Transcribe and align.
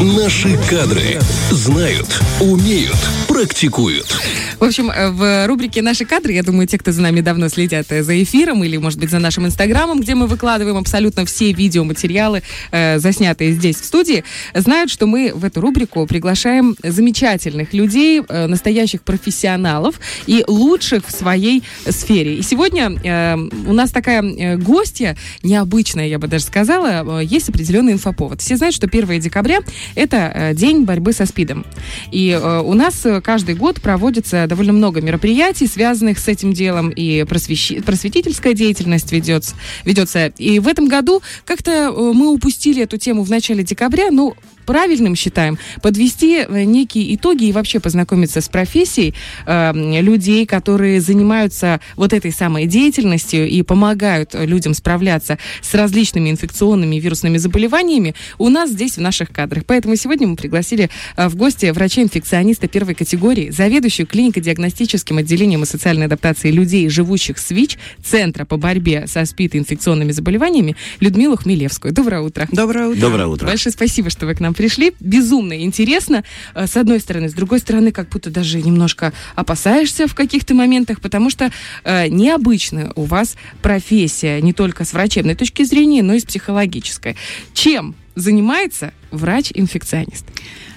Наши 0.00 0.58
кадры 0.68 1.18
знают, 1.50 2.20
умеют, 2.42 2.98
практикуют. 3.26 4.14
В 4.60 4.64
общем, 4.64 4.90
э, 4.90 5.08
в 5.08 5.46
рубрике 5.46 5.80
«Наши 5.80 6.04
кадры», 6.04 6.34
я 6.34 6.42
думаю, 6.42 6.66
те, 6.66 6.76
кто 6.76 6.92
за 6.92 7.00
нами 7.00 7.22
давно 7.22 7.48
следят 7.48 7.90
э, 7.90 8.02
за 8.02 8.22
эфиром 8.22 8.62
или, 8.62 8.76
может 8.76 9.00
быть, 9.00 9.08
за 9.08 9.20
нашим 9.20 9.46
инстаграмом, 9.46 10.00
где 10.00 10.14
мы 10.14 10.26
выкладываем 10.26 10.76
абсолютно 10.76 11.24
все 11.24 11.50
видеоматериалы, 11.52 12.42
э, 12.72 12.98
заснятые 12.98 13.52
здесь, 13.52 13.76
в 13.76 13.86
студии, 13.86 14.22
знают, 14.52 14.90
что 14.90 15.06
мы 15.06 15.32
в 15.34 15.46
эту 15.46 15.62
рубрику 15.62 16.06
приглашаем 16.06 16.76
замечательных 16.82 17.72
людей, 17.72 18.20
настоящих 18.28 19.00
профессионалов 19.00 19.98
и 20.26 20.44
лучших 20.46 21.06
в 21.06 21.10
своей 21.10 21.62
сфере. 21.88 22.36
И 22.36 22.42
сегодня 22.42 23.40
у 23.66 23.72
нас 23.72 23.90
такая 23.90 24.56
гостья, 24.58 25.16
необычная, 25.42 26.06
я 26.06 26.18
бы 26.18 26.28
даже 26.28 26.44
сказала, 26.44 27.20
есть 27.20 27.48
определенный 27.48 27.94
инфоповод. 27.94 28.42
Все 28.42 28.56
знают, 28.56 28.74
что 28.74 28.86
1 28.86 29.20
декабря– 29.20 29.60
это 29.94 30.32
э, 30.34 30.54
день 30.54 30.84
борьбы 30.84 31.12
со 31.12 31.26
СПИДом. 31.26 31.64
И 32.10 32.30
э, 32.30 32.60
у 32.60 32.74
нас 32.74 33.04
э, 33.06 33.20
каждый 33.20 33.54
год 33.54 33.80
проводится 33.80 34.46
довольно 34.46 34.72
много 34.72 35.00
мероприятий, 35.00 35.66
связанных 35.66 36.18
с 36.18 36.28
этим 36.28 36.52
делом, 36.52 36.90
и 36.90 37.22
просвещи- 37.22 37.82
просветительская 37.82 38.54
деятельность 38.54 39.12
ведется, 39.12 39.54
ведется. 39.84 40.32
И 40.38 40.58
в 40.58 40.68
этом 40.68 40.88
году 40.88 41.22
как-то 41.44 41.92
мы 41.92 42.32
упустили 42.32 42.82
эту 42.82 42.96
тему 42.96 43.22
в 43.22 43.30
начале 43.30 43.62
декабря, 43.62 44.10
ну, 44.10 44.34
правильным 44.66 45.14
считаем 45.14 45.58
подвести 45.82 46.44
э, 46.46 46.64
некие 46.64 47.14
итоги 47.14 47.44
и 47.44 47.52
вообще 47.52 47.80
познакомиться 47.80 48.40
с 48.40 48.48
профессией 48.48 49.14
э, 49.46 49.72
людей, 50.02 50.44
которые 50.46 51.00
занимаются 51.00 51.80
вот 51.96 52.12
этой 52.12 52.32
самой 52.32 52.66
деятельностью 52.66 53.48
и 53.48 53.62
помогают 53.62 54.34
людям 54.34 54.74
справляться 54.74 55.38
с 55.62 55.72
различными 55.74 56.30
инфекционными 56.30 56.96
и 56.96 57.00
вирусными 57.00 57.38
заболеваниями 57.38 58.14
у 58.38 58.48
нас 58.48 58.70
здесь 58.70 58.96
в 58.96 59.00
наших 59.00 59.30
кадрах. 59.30 59.64
Поэтому 59.66 59.96
сегодня 59.96 60.26
мы 60.26 60.36
пригласили 60.36 60.90
э, 61.16 61.28
в 61.28 61.36
гости 61.36 61.70
врача-инфекциониста 61.70 62.68
первой 62.68 62.94
категории, 62.94 63.50
заведующую 63.50 64.06
клинико-диагностическим 64.06 65.18
отделением 65.18 65.62
и 65.62 65.66
социальной 65.66 66.06
адаптации 66.06 66.50
людей, 66.50 66.88
живущих 66.88 67.38
с 67.38 67.50
ВИЧ, 67.50 67.78
Центра 68.04 68.44
по 68.44 68.56
борьбе 68.56 69.06
со 69.06 69.24
СПИД 69.24 69.54
и 69.54 69.58
инфекционными 69.58 70.12
заболеваниями 70.12 70.76
Людмилу 71.00 71.36
Хмелевскую. 71.36 71.92
Доброе 71.94 72.22
утро. 72.22 72.48
Доброе 72.50 72.88
утро. 72.88 73.00
Доброе 73.00 73.26
утро. 73.26 73.46
Большое 73.46 73.72
спасибо, 73.72 74.10
что 74.10 74.26
вы 74.26 74.34
к 74.34 74.40
нам 74.40 74.54
пришли. 74.56 74.94
Безумно 74.98 75.62
интересно, 75.62 76.24
э, 76.54 76.66
с 76.66 76.76
одной 76.76 77.00
стороны. 77.00 77.28
С 77.28 77.34
другой 77.34 77.60
стороны, 77.60 77.92
как 77.92 78.08
будто 78.08 78.30
даже 78.30 78.60
немножко 78.60 79.12
опасаешься 79.34 80.06
в 80.08 80.14
каких-то 80.14 80.54
моментах, 80.54 81.00
потому 81.00 81.30
что 81.30 81.52
э, 81.84 82.08
необычная 82.08 82.92
у 82.96 83.04
вас 83.04 83.36
профессия, 83.62 84.40
не 84.40 84.52
только 84.52 84.84
с 84.84 84.92
врачебной 84.92 85.34
точки 85.34 85.62
зрения, 85.62 86.02
но 86.02 86.14
и 86.14 86.20
с 86.20 86.24
психологической. 86.24 87.16
Чем 87.52 87.94
занимается 88.14 88.92
врач-инфекционист? 89.10 90.24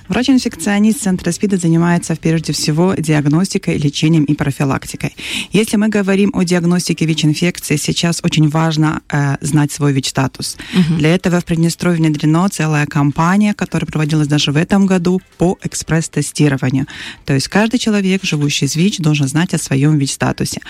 Врач-инфекционист 0.09 1.02
Центра 1.02 1.31
СПИДа 1.31 1.57
занимается 1.57 2.15
прежде 2.15 2.52
всего 2.52 2.95
диагностикой, 2.95 3.77
лечением 3.77 4.23
и 4.23 4.33
профилактикой. 4.33 5.16
Если 5.51 5.77
мы 5.77 5.88
говорим 5.89 6.31
о 6.33 6.43
диагностике 6.43 7.05
ВИЧ-инфекции, 7.05 7.75
сейчас 7.75 8.19
очень 8.23 8.49
важно 8.49 9.01
э, 9.11 9.38
знать 9.41 9.71
свой 9.71 9.93
ВИЧ-статус. 9.93 10.57
Мгм. 10.73 10.97
Для 10.97 11.13
этого 11.13 11.39
в 11.39 11.45
Приднестровье 11.45 11.99
внедрена 11.99 12.49
целая 12.49 12.88
кампания, 12.88 13.53
которая 13.53 13.85
проводилась 13.85 14.27
даже 14.27 14.51
в 14.51 14.57
этом 14.57 14.88
году 14.88 15.21
по 15.38 15.59
экспресс-тестированию. 15.61 16.88
То 17.25 17.35
есть 17.35 17.47
каждый 17.47 17.77
человек, 17.77 18.23
живущий 18.23 18.67
с 18.67 18.75
ВИЧ, 18.75 18.99
должен 18.99 19.27
знать 19.27 19.53
о 19.53 19.59
своем 19.59 19.99
ВИЧ-статусе. 19.99 20.61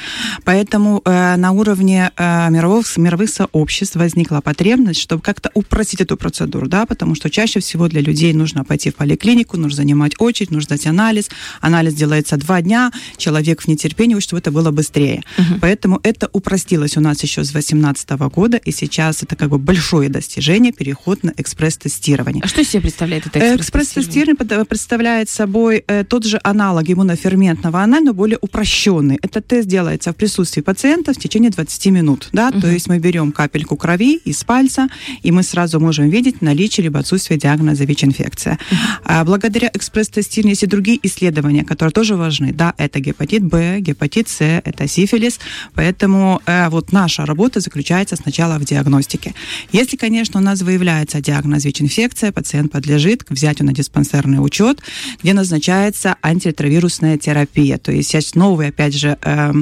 Поэтому 0.43 1.01
э, 1.05 1.37
на 1.37 1.51
уровне 1.53 2.11
э, 2.17 2.49
мировых, 2.49 2.97
мировых 2.97 3.29
сообществ 3.29 3.95
возникла 3.95 4.41
потребность, 4.41 4.99
чтобы 4.99 5.21
как-то 5.21 5.49
упростить 5.53 6.01
эту 6.01 6.17
процедуру, 6.17 6.67
да, 6.67 6.85
потому 6.85 7.15
что 7.15 7.29
чаще 7.29 7.61
всего 7.61 7.87
для 7.87 8.01
людей 8.01 8.33
нужно 8.33 8.65
пойти 8.65 8.89
в 8.91 8.95
поликлинику, 8.95 9.28
нужно 9.35 9.77
занимать 9.77 10.13
очередь, 10.19 10.51
нужно 10.51 10.75
сдать 10.75 10.87
анализ. 10.87 11.29
Анализ 11.61 11.93
делается 11.93 12.37
два 12.37 12.61
дня, 12.61 12.91
человек 13.17 13.61
в 13.61 13.67
нетерпении, 13.67 14.19
чтобы 14.19 14.39
это 14.39 14.51
было 14.51 14.71
быстрее. 14.71 15.23
Поэтому 15.61 15.99
это 16.03 16.29
упростилось 16.33 16.97
у 16.97 17.01
нас 17.01 17.21
еще 17.23 17.43
с 17.43 17.49
2018 17.49 18.09
года, 18.33 18.57
и 18.57 18.71
сейчас 18.71 19.23
это 19.23 19.35
как 19.35 19.49
бы 19.49 19.57
большое 19.57 20.09
достижение, 20.09 20.71
переход 20.71 21.23
на 21.23 21.33
экспресс-тестирование. 21.37 22.41
А 22.43 22.47
что 22.47 22.61
из 22.61 22.69
себя 22.69 22.81
представляет 22.81 23.27
это 23.27 23.39
Э, 23.39 23.55
экспресс-тестирование? 23.55 24.33
Экспресс-тестирование 24.35 24.65
представляет 24.65 25.29
собой 25.29 25.83
э, 25.87 26.03
тот 26.03 26.25
же 26.25 26.39
аналог 26.43 26.89
иммуноферментного 26.89 27.81
анализа, 27.81 28.05
но 28.05 28.13
более 28.13 28.37
упрощенный. 28.41 29.19
Этот 29.21 29.47
тест 29.47 29.67
делается 29.67 30.11
в 30.11 30.15
присутствии 30.15 30.61
пациента 30.61 31.13
в 31.13 31.17
течение 31.17 31.49
20 31.51 31.85
минут. 31.87 32.29
Да? 32.31 32.51
То 32.51 32.67
есть 32.67 32.87
мы 32.87 32.99
берем 32.99 33.31
капельку 33.31 33.75
крови 33.75 34.15
из 34.25 34.43
пальца, 34.43 34.87
и 35.23 35.31
мы 35.31 35.43
сразу 35.43 35.79
можем 35.79 36.09
видеть 36.09 36.41
наличие 36.41 36.83
либо 36.83 36.99
отсутствие 36.99 37.39
диагноза 37.39 37.85
ВИЧ-инфекция. 37.85 38.57
А 39.03 39.18
благодаря 39.23 39.69
экспресс-тестированию 39.73 40.51
есть 40.51 40.63
и 40.63 40.67
другие 40.67 40.99
исследования, 41.03 41.63
которые 41.63 41.91
тоже 41.91 42.15
важны. 42.15 42.53
Да, 42.53 42.73
это 42.77 42.99
гепатит 42.99 43.43
Б, 43.43 43.79
гепатит 43.79 44.27
С, 44.29 44.41
это 44.41 44.87
сифилис. 44.87 45.39
Поэтому 45.73 46.41
э, 46.45 46.69
вот 46.69 46.91
наша 46.91 47.25
работа 47.25 47.59
заключается 47.59 48.15
сначала 48.15 48.57
в 48.59 48.65
диагностике. 48.65 49.33
Если, 49.71 49.97
конечно, 49.97 50.39
у 50.39 50.43
нас 50.43 50.61
выявляется 50.61 51.21
диагноз 51.21 51.65
ВИЧ-инфекция, 51.65 52.31
пациент 52.31 52.71
подлежит 52.71 53.23
к 53.23 53.31
взятию 53.31 53.65
на 53.65 53.73
диспансерный 53.73 54.43
учет, 54.43 54.81
где 55.21 55.33
назначается 55.33 56.15
антиретровирусная 56.21 57.17
терапия. 57.17 57.77
То 57.77 57.91
есть 57.91 58.09
сейчас 58.09 58.35
новые, 58.35 58.69
опять 58.69 58.95
же, 58.95 59.17
э, 59.21 59.53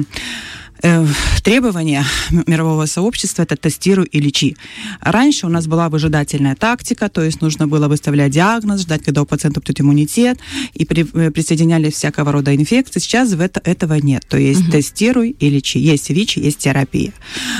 требования 1.42 2.04
м- 2.30 2.44
мирового 2.46 2.86
сообщества 2.86 3.42
это 3.42 3.56
тестируй 3.56 4.06
и 4.06 4.20
лечи. 4.20 4.56
Раньше 5.00 5.46
у 5.46 5.48
нас 5.48 5.66
была 5.66 5.88
выжидательная 5.88 6.54
тактика, 6.54 7.08
то 7.08 7.22
есть 7.22 7.40
нужно 7.40 7.66
было 7.66 7.88
выставлять 7.88 8.32
диагноз, 8.32 8.82
ждать, 8.82 9.02
когда 9.04 9.22
у 9.22 9.26
пациента 9.26 9.60
будет 9.60 9.80
иммунитет, 9.80 10.38
и 10.74 10.84
при, 10.84 11.06
э, 11.12 11.30
присоединялись 11.30 11.94
всякого 11.94 12.32
рода 12.32 12.54
инфекции. 12.54 13.00
Сейчас 13.00 13.32
в 13.32 13.40
это, 13.40 13.60
этого 13.64 13.94
нет. 13.94 14.24
То 14.28 14.38
есть 14.38 14.70
тестируй 14.70 15.36
и 15.38 15.50
лечи. 15.50 15.78
Есть 15.78 16.10
ВИЧ, 16.10 16.36
есть 16.38 16.58
терапия. 16.58 17.12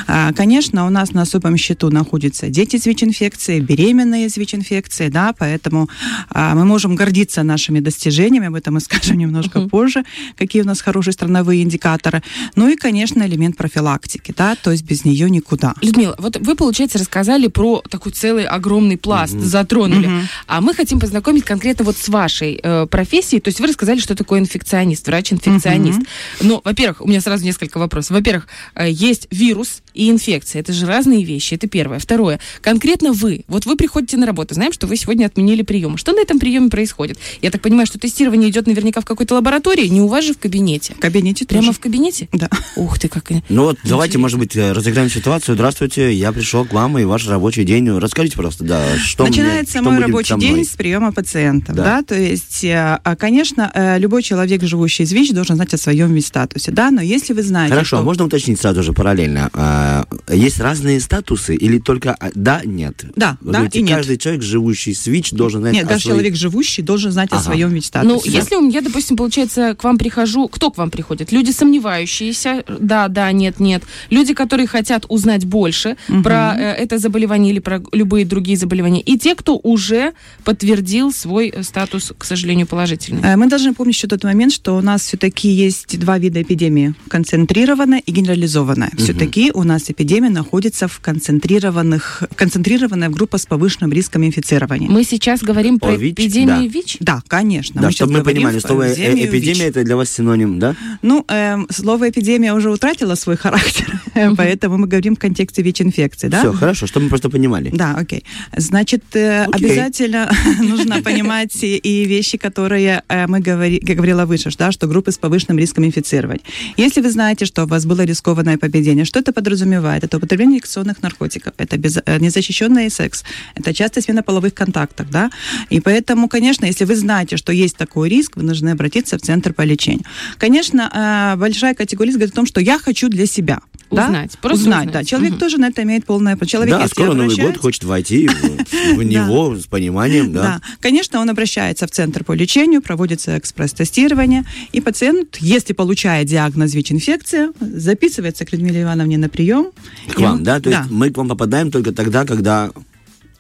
А, 0.06 0.32
Конечно, 0.32 0.86
у 0.86 0.90
нас 0.90 1.12
на 1.12 1.22
особом 1.22 1.56
счету 1.56 1.90
находятся 1.90 2.48
дети 2.48 2.76
с 2.76 2.86
ВИЧ-инфекцией, 2.86 3.60
беременные 3.60 4.28
с 4.28 4.36
ВИЧ-инфекцией, 4.36 5.10
да, 5.10 5.34
поэтому 5.36 5.88
а, 6.30 6.54
мы 6.54 6.64
можем 6.64 6.94
гордиться 6.94 7.42
нашими 7.42 7.80
достижениями, 7.80 8.46
об 8.46 8.54
этом 8.54 8.74
мы 8.74 8.80
скажем 8.80 9.18
немножко 9.18 9.68
позже, 9.68 10.04
какие 10.36 10.62
у 10.62 10.66
нас 10.66 10.80
хорошие 10.80 11.12
страновые 11.12 11.62
индикаторы. 11.62 12.22
Ну 12.54 12.68
и, 12.68 12.76
конечно, 12.76 13.07
элемент 13.16 13.56
профилактики, 13.56 14.34
да, 14.36 14.56
то 14.56 14.70
есть 14.70 14.84
без 14.84 15.04
нее 15.04 15.30
никуда. 15.30 15.74
Людмила, 15.82 16.14
вот 16.18 16.36
вы, 16.36 16.54
получается, 16.54 16.98
рассказали 16.98 17.46
про 17.48 17.82
такой 17.88 18.12
целый 18.12 18.44
огромный 18.44 18.96
пласт, 18.96 19.38
затронули. 19.38 20.10
А 20.46 20.60
мы 20.60 20.74
хотим 20.74 21.00
познакомить 21.00 21.44
конкретно 21.44 21.84
вот 21.84 21.96
с 21.96 22.08
вашей 22.08 22.60
э, 22.62 22.86
профессией. 22.86 23.40
То 23.40 23.48
есть 23.48 23.60
вы 23.60 23.66
рассказали, 23.68 23.98
что 23.98 24.14
такое 24.14 24.40
инфекционист, 24.40 25.06
врач-инфекционист. 25.06 26.00
Но, 26.40 26.60
во-первых, 26.64 27.00
у 27.00 27.08
меня 27.08 27.20
сразу 27.20 27.44
несколько 27.44 27.78
вопросов. 27.78 28.12
Во-первых, 28.12 28.46
э, 28.74 28.90
есть 28.90 29.28
вирус 29.30 29.82
и 29.94 30.10
инфекция. 30.10 30.60
Это 30.60 30.72
же 30.72 30.86
разные 30.86 31.24
вещи. 31.24 31.54
Это 31.54 31.66
первое. 31.68 31.98
Второе. 31.98 32.40
Конкретно 32.60 33.12
вы. 33.12 33.44
Вот 33.48 33.66
вы 33.66 33.76
приходите 33.76 34.16
на 34.16 34.26
работу. 34.26 34.54
Знаем, 34.54 34.72
что 34.72 34.86
вы 34.86 34.96
сегодня 34.96 35.26
отменили 35.26 35.62
прием. 35.62 35.96
Что 35.96 36.12
на 36.12 36.20
этом 36.20 36.38
приеме 36.38 36.70
происходит? 36.70 37.18
Я 37.42 37.50
так 37.50 37.62
понимаю, 37.62 37.86
что 37.86 37.98
тестирование 37.98 38.50
идет 38.50 38.66
наверняка 38.66 39.00
в 39.00 39.04
какой-то 39.04 39.34
лаборатории, 39.34 39.86
не 39.86 40.00
у 40.00 40.06
вас 40.08 40.24
же 40.24 40.34
в 40.34 40.38
кабинете. 40.38 40.94
В 40.94 41.00
кабинете 41.00 41.46
Прямо 41.46 41.66
тоже. 41.66 41.78
в 41.78 41.80
кабинете? 41.80 42.28
Да. 42.32 42.48
Ух 42.76 42.97
ты, 42.98 43.08
как... 43.08 43.30
Ну 43.48 43.64
вот, 43.64 43.78
давайте, 43.84 44.18
может 44.18 44.38
быть, 44.38 44.56
э, 44.56 44.72
разыграем 44.72 45.08
ситуацию. 45.10 45.54
Здравствуйте, 45.54 46.12
я 46.12 46.32
пришел 46.32 46.64
к 46.64 46.72
вам, 46.72 46.98
и 46.98 47.04
ваш 47.04 47.26
рабочий 47.28 47.64
день. 47.64 47.88
Расскажите, 47.98 48.36
пожалуйста, 48.36 48.64
да, 48.64 48.82
что 48.98 49.24
мне- 49.24 49.30
Начинается 49.30 49.78
что 49.78 49.82
мой 49.90 49.98
рабочий 50.00 50.38
день 50.38 50.64
с 50.64 50.70
приема 50.70 51.12
пациентов, 51.12 51.74
да, 51.74 51.84
Да. 51.84 52.02
то 52.02 52.14
есть, 52.18 52.64
э, 52.64 52.98
а, 53.02 53.16
конечно, 53.16 53.70
э, 53.74 53.98
любой 53.98 54.22
человек, 54.22 54.62
живущий 54.62 55.04
с 55.06 55.12
ВИЧ, 55.12 55.32
должен 55.32 55.56
знать 55.56 55.72
о 55.74 55.78
своем 55.78 56.12
ВИЧ-статусе, 56.12 56.70
да, 56.72 56.90
но 56.90 57.00
если 57.00 57.32
вы 57.32 57.42
знаете, 57.42 57.72
Хорошо, 57.74 57.96
что... 57.98 58.04
можно 58.04 58.24
уточнить 58.24 58.60
сразу 58.60 58.82
же 58.82 58.92
параллельно. 58.92 59.50
А, 59.52 60.04
Есть 60.28 60.60
разные 60.60 61.00
статусы 61.00 61.54
или 61.54 61.78
только 61.78 62.14
а, 62.14 62.30
да, 62.34 62.60
нет? 62.64 63.04
Да, 63.16 63.36
Вы 63.40 63.52
да 63.52 63.58
говорите, 63.60 63.78
и 63.78 63.82
нет. 63.82 63.96
каждый 63.96 64.18
человек, 64.18 64.42
живущий 64.42 64.94
с 64.94 65.06
ВИЧ, 65.06 65.32
должен 65.32 65.60
знать 65.60 65.72
Нет, 65.74 65.84
о 65.84 65.88
даже 65.88 66.02
своей- 66.02 66.16
человек 66.18 66.36
живущий 66.36 66.82
должен 66.82 67.12
знать 67.12 67.30
о 67.32 67.36
Ага. 67.36 67.44
своем 67.44 67.70
ВИЧ-статусе. 67.70 68.14
Ну, 68.14 68.22
если 68.24 68.56
у 68.56 68.60
меня, 68.60 68.80
допустим, 68.80 69.16
получается, 69.16 69.74
к 69.74 69.84
вам 69.84 69.98
прихожу, 69.98 70.48
кто 70.48 70.70
к 70.70 70.78
вам 70.78 70.90
приходит? 70.90 71.32
Люди 71.32 71.50
сомневающиеся, 71.50 72.64
да, 72.88 73.08
да, 73.08 73.32
нет, 73.32 73.60
нет. 73.60 73.82
Люди, 74.10 74.34
которые 74.34 74.66
хотят 74.66 75.04
узнать 75.08 75.44
больше 75.44 75.96
про 76.24 76.54
э, 76.58 76.84
это 76.84 76.98
заболевание 76.98 77.52
или 77.52 77.60
про 77.60 77.82
любые 77.92 78.24
другие 78.24 78.56
заболевания. 78.56 79.00
И 79.00 79.18
те, 79.18 79.34
кто 79.34 79.60
уже 79.62 80.12
подтвердил 80.44 81.12
свой 81.12 81.48
э, 81.48 81.62
статус, 81.62 82.12
к 82.16 82.24
сожалению, 82.24 82.66
положительный. 82.66 83.22
Э, 83.22 83.36
Мы 83.36 83.46
должны 83.48 83.74
помнить 83.74 83.96
еще 83.96 84.08
тот 84.08 84.24
момент, 84.24 84.52
что 84.52 84.76
у 84.76 84.80
нас 84.80 85.02
все-таки 85.02 85.48
есть 85.48 85.98
два 85.98 86.18
вида 86.18 86.42
эпидемии. 86.42 86.94
Концентрированная 87.08 88.00
и 88.00 88.12
генерализованная. 88.12 88.90
Все-таки 88.96 89.50
у 89.54 89.62
нас 89.64 89.90
эпидемия 89.90 90.30
находится 90.30 90.88
в 90.88 91.00
концентрированных, 91.00 92.24
концентрированная 92.34 93.10
в 93.10 93.12
группа 93.12 93.38
с 93.38 93.46
повышенным 93.46 93.92
риском 93.92 94.24
инфицирования. 94.24 94.88
Мы 94.90 95.04
сейчас 95.04 95.42
говорим 95.42 95.78
про 95.78 95.90
О 95.90 95.96
ВИЧ, 95.96 96.12
эпидемию 96.14 96.62
да. 96.62 96.66
ВИЧ? 96.66 96.96
Да, 97.00 97.22
конечно. 97.28 97.80
Да, 97.80 97.88
мы 97.88 97.92
чтобы 97.92 98.12
мы 98.12 98.22
понимали, 98.22 98.58
слово 98.58 98.88
э, 98.88 98.92
эпидемия 98.92 99.28
ВИЧ. 99.30 99.60
это 99.60 99.84
для 99.84 99.96
вас 99.96 100.10
синоним, 100.10 100.58
да? 100.58 100.74
Ну, 101.02 101.24
эм, 101.28 101.66
слово 101.70 102.10
эпидемия 102.10 102.54
уже 102.54 102.70
утратила 102.78 103.16
свой 103.16 103.36
характер, 103.36 104.00
поэтому 104.36 104.78
мы 104.78 104.86
говорим 104.86 105.14
в 105.14 105.18
контексте 105.18 105.62
ВИЧ-инфекции, 105.62 106.28
да? 106.28 106.38
Все, 106.40 106.52
хорошо, 106.52 106.86
чтобы 106.86 107.04
мы 107.04 107.08
просто 107.08 107.28
понимали. 107.28 107.70
Да, 107.74 107.94
окей. 107.98 108.24
Значит, 108.56 109.02
э, 109.14 109.44
обязательно 109.44 110.30
нужно 110.62 111.02
понимать 111.02 111.56
и 111.62 112.04
вещи, 112.04 112.38
которые 112.38 113.02
э, 113.08 113.26
мы 113.26 113.40
говорили, 113.40 113.94
говорила 113.94 114.26
выше, 114.26 114.50
да, 114.58 114.72
что 114.72 114.86
группы 114.86 115.10
с 115.10 115.18
повышенным 115.18 115.58
риском 115.58 115.84
инфицировать. 115.84 116.40
Если 116.76 117.02
вы 117.02 117.10
знаете, 117.10 117.46
что 117.46 117.64
у 117.64 117.66
вас 117.66 117.84
было 117.84 118.04
рискованное 118.04 118.56
поведение, 118.58 119.04
что 119.04 119.18
это 119.18 119.32
подразумевает? 119.32 120.04
Это 120.04 120.16
употребление 120.16 120.58
инъекционных 120.58 121.02
наркотиков, 121.02 121.52
это 121.58 121.76
без, 121.76 121.96
э, 121.96 122.18
незащищенный 122.20 122.90
секс, 122.90 123.24
это 123.56 123.74
часто 123.74 124.00
смена 124.00 124.22
половых 124.22 124.54
контактов, 124.54 125.10
да, 125.10 125.30
и 125.70 125.80
поэтому, 125.80 126.28
конечно, 126.28 126.66
если 126.66 126.86
вы 126.86 126.94
знаете, 126.96 127.36
что 127.36 127.52
есть 127.52 127.76
такой 127.76 128.08
риск, 128.08 128.36
вы 128.36 128.42
должны 128.42 128.70
обратиться 128.70 129.16
в 129.18 129.20
центр 129.20 129.52
по 129.52 129.62
лечению. 129.62 130.04
Конечно, 130.38 131.34
большая 131.38 131.74
категория 131.74 132.12
говорит 132.12 132.32
о 132.32 132.36
том, 132.36 132.46
что 132.46 132.60
я 132.68 132.78
хочу 132.78 133.08
для 133.08 133.26
себя. 133.26 133.60
Узнать, 133.90 134.32
да? 134.32 134.38
просто 134.42 134.60
узнать. 134.60 134.88
узнать. 134.88 134.92
Да, 134.92 135.04
человек 135.04 135.32
угу. 135.32 135.40
тоже 135.40 135.58
на 135.58 135.68
это 135.68 135.82
имеет 135.82 136.04
полное 136.04 136.36
право. 136.36 136.46
Человек, 136.46 136.78
да, 136.78 136.88
скоро 136.88 137.14
Новый 137.14 137.36
год 137.36 137.56
хочет 137.56 137.84
войти 137.84 138.28
в 138.28 139.02
него 139.02 139.56
с 139.56 139.66
пониманием, 139.66 140.30
да. 140.30 140.42
Да, 140.42 140.60
конечно, 140.80 141.20
он 141.20 141.30
обращается 141.30 141.86
в 141.86 141.90
центр 141.90 142.22
по 142.22 142.32
лечению, 142.32 142.82
проводится 142.82 143.38
экспресс-тестирование, 143.38 144.44
и 144.72 144.82
пациент, 144.82 145.38
если 145.40 145.72
получает 145.72 146.28
диагноз 146.28 146.74
ВИЧ-инфекция, 146.74 147.52
записывается 147.60 148.44
к 148.44 148.52
Людмиле 148.52 148.82
Ивановне 148.82 149.16
на 149.16 149.30
прием. 149.30 149.68
К 150.12 150.20
вам, 150.20 150.44
да? 150.44 150.60
То 150.60 150.68
есть 150.68 150.90
мы 150.90 151.08
к 151.08 151.16
вам 151.16 151.28
попадаем 151.28 151.70
только 151.70 151.92
тогда, 151.92 152.26
когда 152.26 152.70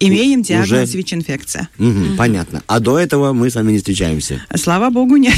Имеем 0.00 0.42
диагноз 0.42 0.88
уже... 0.88 0.98
ВИЧ-инфекция. 0.98 1.68
Угу, 1.78 1.88
угу. 1.88 2.16
Понятно. 2.16 2.62
А 2.66 2.78
до 2.78 2.98
этого 2.98 3.32
мы 3.32 3.50
с 3.50 3.56
вами 3.56 3.72
не 3.72 3.78
встречаемся. 3.78 4.44
Слава 4.54 4.90
богу, 4.90 5.16
нет. 5.16 5.34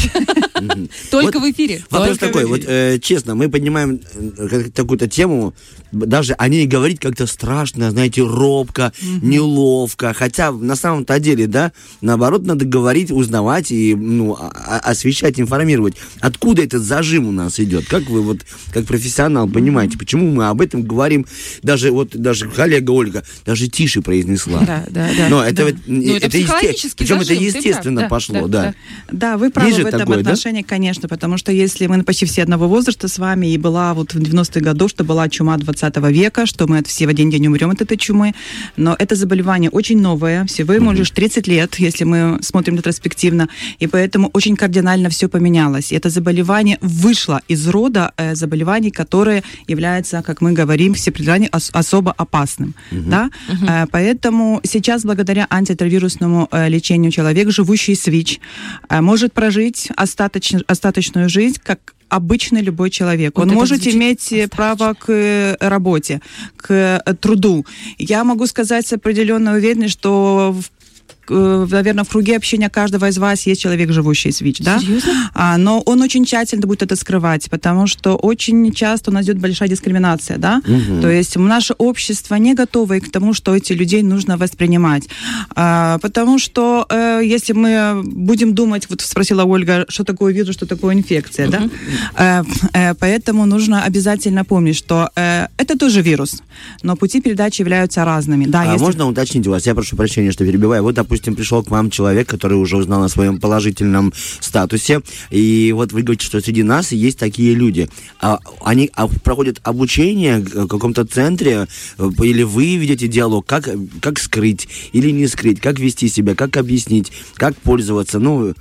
Только 1.11 1.41
в 1.41 1.51
эфире. 1.51 1.83
Вопрос 1.91 2.19
такой, 2.19 2.45
вот 2.45 2.61
э, 2.67 2.99
честно, 3.01 3.35
мы 3.35 3.49
поднимаем 3.49 4.01
э, 4.15 4.65
такую-то 4.75 5.09
тему, 5.09 5.55
даже 5.93 6.35
о 6.35 6.49
ней 6.49 6.67
говорить 6.67 7.01
как-то 7.01 7.27
страшно, 7.27 7.91
знаете, 7.91 8.23
робко, 8.23 8.93
неловко. 9.23 10.13
Хотя 10.13 10.53
на 10.53 10.77
самом-то 10.77 11.19
деле, 11.19 11.47
да, 11.47 11.73
наоборот, 12.03 12.45
надо 12.45 12.65
говорить, 12.65 13.11
узнавать 13.11 13.71
и 13.73 13.95
ну, 13.95 14.37
освещать, 14.39 15.41
информировать. 15.41 15.95
Откуда 16.21 16.63
этот 16.63 16.83
зажим 16.83 17.27
у 17.27 17.33
нас 17.33 17.59
идет? 17.61 17.87
Как 17.87 18.09
вы 18.11 18.21
вот, 18.21 18.41
как 18.73 18.85
профессионал, 18.85 19.49
понимаете, 19.49 19.97
почему 19.97 20.31
мы 20.31 20.49
об 20.49 20.61
этом 20.61 20.83
говорим? 20.83 21.27
Даже 21.63 21.91
вот, 21.91 22.11
даже 22.15 22.49
коллега 22.49 22.91
Ольга 22.91 23.25
даже 23.47 23.69
тише 23.69 24.03
произнесла. 24.03 24.50
Да, 24.59 24.85
да, 24.89 25.09
да. 25.17 25.29
Но 25.29 25.45
это, 25.45 25.73
да. 25.73 25.79
Ну, 25.87 26.17
это. 26.17 26.31
Причем 26.31 27.19
зажим, 27.19 27.21
это 27.21 27.35
естественно 27.35 28.09
пошло, 28.09 28.47
да. 28.49 28.63
Да, 28.63 28.75
да. 29.13 29.37
вы 29.39 29.51
правы 29.51 29.71
Есть 29.71 29.83
в 29.83 29.87
этом 29.87 30.01
такое, 30.01 30.21
отношении, 30.21 30.63
да? 30.63 30.69
конечно, 30.69 31.09
потому 31.09 31.37
что 31.37 31.53
если 31.53 31.87
мы 31.87 32.03
почти 32.03 32.27
все 32.27 32.43
одного 32.43 32.69
возраста 32.69 33.09
с 33.09 33.19
вами, 33.19 33.53
и 33.53 33.59
была 33.59 33.95
вот 33.95 34.15
в 34.15 34.19
90-е 34.19 34.63
годы, 34.63 34.89
что 34.89 35.05
была 35.05 35.29
чума 35.29 35.57
20 35.57 35.81
20 35.81 35.97
века, 36.17 36.47
что 36.47 36.67
мы 36.67 36.83
все 36.85 37.07
в 37.07 37.09
один 37.09 37.31
день 37.31 37.47
умрем 37.47 37.71
от 37.71 37.81
этой 37.81 37.97
чумы. 37.97 38.35
Но 38.77 38.97
это 38.99 39.15
заболевание 39.15 39.71
очень 39.71 40.01
новое, 40.01 40.45
всего 40.45 40.73
ему 40.73 40.93
лишь 40.93 41.11
30 41.11 41.49
лет, 41.49 41.79
если 41.79 42.05
мы 42.05 42.39
смотрим 42.43 42.77
ретроспективно, 42.77 43.49
и 43.79 43.87
поэтому 43.87 44.31
очень 44.33 44.57
кардинально 44.57 45.09
все 45.09 45.29
поменялось. 45.29 45.93
И 45.93 45.97
это 45.97 46.11
заболевание 46.11 46.79
вышло 46.81 47.41
из 47.49 47.69
рода 47.69 48.13
э, 48.17 48.35
заболеваний, 48.35 48.91
которые 48.91 49.43
являются, 49.69 50.23
как 50.23 50.41
мы 50.41 50.53
говорим, 50.53 50.95
все 50.95 51.13
ос- 51.53 51.71
особо 51.73 52.13
опасным. 52.13 52.75
Угу. 52.93 53.11
Да? 53.11 53.31
Угу. 53.49 53.67
Э, 53.67 53.87
поэтому 53.91 54.40
сейчас, 54.65 55.05
благодаря 55.05 55.47
антиретровирусному 55.51 56.49
э, 56.51 56.69
лечению, 56.69 57.11
человек, 57.13 57.51
живущий 57.51 57.95
с 57.95 58.07
ВИЧ, 58.07 58.41
э, 58.89 59.01
может 59.01 59.33
прожить 59.33 59.91
остаточ- 59.97 60.65
остаточную 60.67 61.29
жизнь, 61.29 61.59
как 61.63 61.95
обычный 62.09 62.63
любой 62.63 62.91
человек. 62.91 63.37
Вот 63.37 63.49
Он 63.49 63.55
может 63.55 63.87
иметь 63.87 64.23
страшно. 64.23 64.49
право 64.49 64.95
к 64.95 65.13
э, 65.13 65.57
работе, 65.61 66.21
к 66.57 66.71
э, 67.07 67.15
труду. 67.15 67.65
Я 67.99 68.25
могу 68.25 68.47
сказать 68.47 68.87
с 68.87 68.93
определенной 68.93 69.59
уверенностью, 69.59 70.01
что 70.01 70.53
в 70.53 70.71
Э, 71.11 71.20
наверное, 71.29 72.05
в 72.05 72.09
круге 72.09 72.37
общения 72.37 72.69
каждого 72.69 73.09
из 73.09 73.19
вас 73.19 73.47
есть 73.47 73.61
человек, 73.61 73.91
живущий 73.93 74.33
с 74.33 74.41
ВИЧ, 74.41 74.61
да? 74.61 74.79
Серьезно? 74.79 75.31
А, 75.35 75.57
но 75.59 75.81
он 75.81 76.03
очень 76.03 76.25
тщательно 76.25 76.67
будет 76.67 76.83
это 76.83 76.97
скрывать, 76.97 77.49
потому 77.51 77.87
что 77.87 78.17
очень 78.17 78.73
часто 78.73 79.11
у 79.11 79.15
нас 79.15 79.25
идет 79.25 79.39
большая 79.39 79.69
дискриминация, 79.69 80.39
да? 80.39 80.63
Угу. 80.67 81.01
То 81.03 81.11
есть 81.11 81.37
наше 81.37 81.75
общество 81.79 82.35
не 82.37 82.55
готово 82.55 82.99
к 82.99 83.11
тому, 83.11 83.35
что 83.35 83.55
эти 83.55 83.73
людей 83.73 84.03
нужно 84.03 84.37
воспринимать. 84.37 85.09
А, 85.55 85.99
потому 85.99 86.39
что 86.39 86.87
э, 86.89 87.21
если 87.25 87.53
мы 87.53 88.03
будем 88.05 88.55
думать, 88.55 88.89
вот 88.89 89.01
спросила 89.01 89.45
Ольга, 89.45 89.87
что 89.89 90.05
такое 90.05 90.33
вирус, 90.33 90.55
что 90.55 90.67
такое 90.67 90.95
инфекция, 90.95 91.49
угу. 91.49 91.71
да? 92.17 92.45
Э, 92.75 92.91
э, 92.91 92.95
поэтому 92.95 93.47
нужно 93.47 93.85
обязательно 93.85 94.45
помнить, 94.45 94.77
что 94.77 95.11
э, 95.17 95.47
это 95.57 95.79
тоже 95.79 96.03
вирус, 96.03 96.43
но 96.83 96.97
пути 96.97 97.21
передачи 97.21 97.61
являются 97.61 98.05
разными. 98.05 98.47
Да, 98.47 98.63
а 98.63 98.73
если... 98.73 98.85
можно 98.85 99.07
уточнить 99.07 99.47
у 99.47 99.51
вас? 99.51 99.67
Я 99.67 99.75
прошу 99.75 99.97
прощения, 99.97 100.33
что 100.33 100.45
перебиваю. 100.45 100.83
Вот, 100.83 100.95
допустим, 100.95 101.20
допустим, 101.21 101.37
пришел 101.37 101.63
к 101.63 101.71
вам 101.71 101.91
человек, 101.91 102.29
который 102.29 102.55
уже 102.55 102.79
узнал 102.79 103.05
о 103.05 103.09
своем 103.09 103.39
положительном 103.39 104.13
статусе, 104.41 105.03
и 105.31 105.73
вот 105.75 105.93
вы 105.93 106.03
говорите, 106.03 106.25
что 106.25 106.41
среди 106.41 106.63
нас 106.63 106.93
есть 106.93 107.19
такие 107.19 107.55
люди. 107.55 107.89
А, 108.21 108.39
они 108.65 108.91
а, 108.95 109.07
проходят 109.07 109.61
обучение 109.63 110.39
в 110.39 110.67
каком-то 110.67 111.05
центре, 111.05 111.67
э, 111.99 112.11
или 112.23 112.43
вы 112.43 112.77
ведете 112.77 113.07
диалог, 113.07 113.45
как, 113.45 113.69
как 114.01 114.19
скрыть 114.19 114.69
или 114.93 115.11
не 115.11 115.27
скрыть, 115.27 115.61
как 115.61 115.79
вести 115.79 116.09
себя, 116.09 116.35
как 116.35 116.57
объяснить, 116.57 117.13
как 117.35 117.55
пользоваться, 117.57 118.19
ну, 118.19 118.55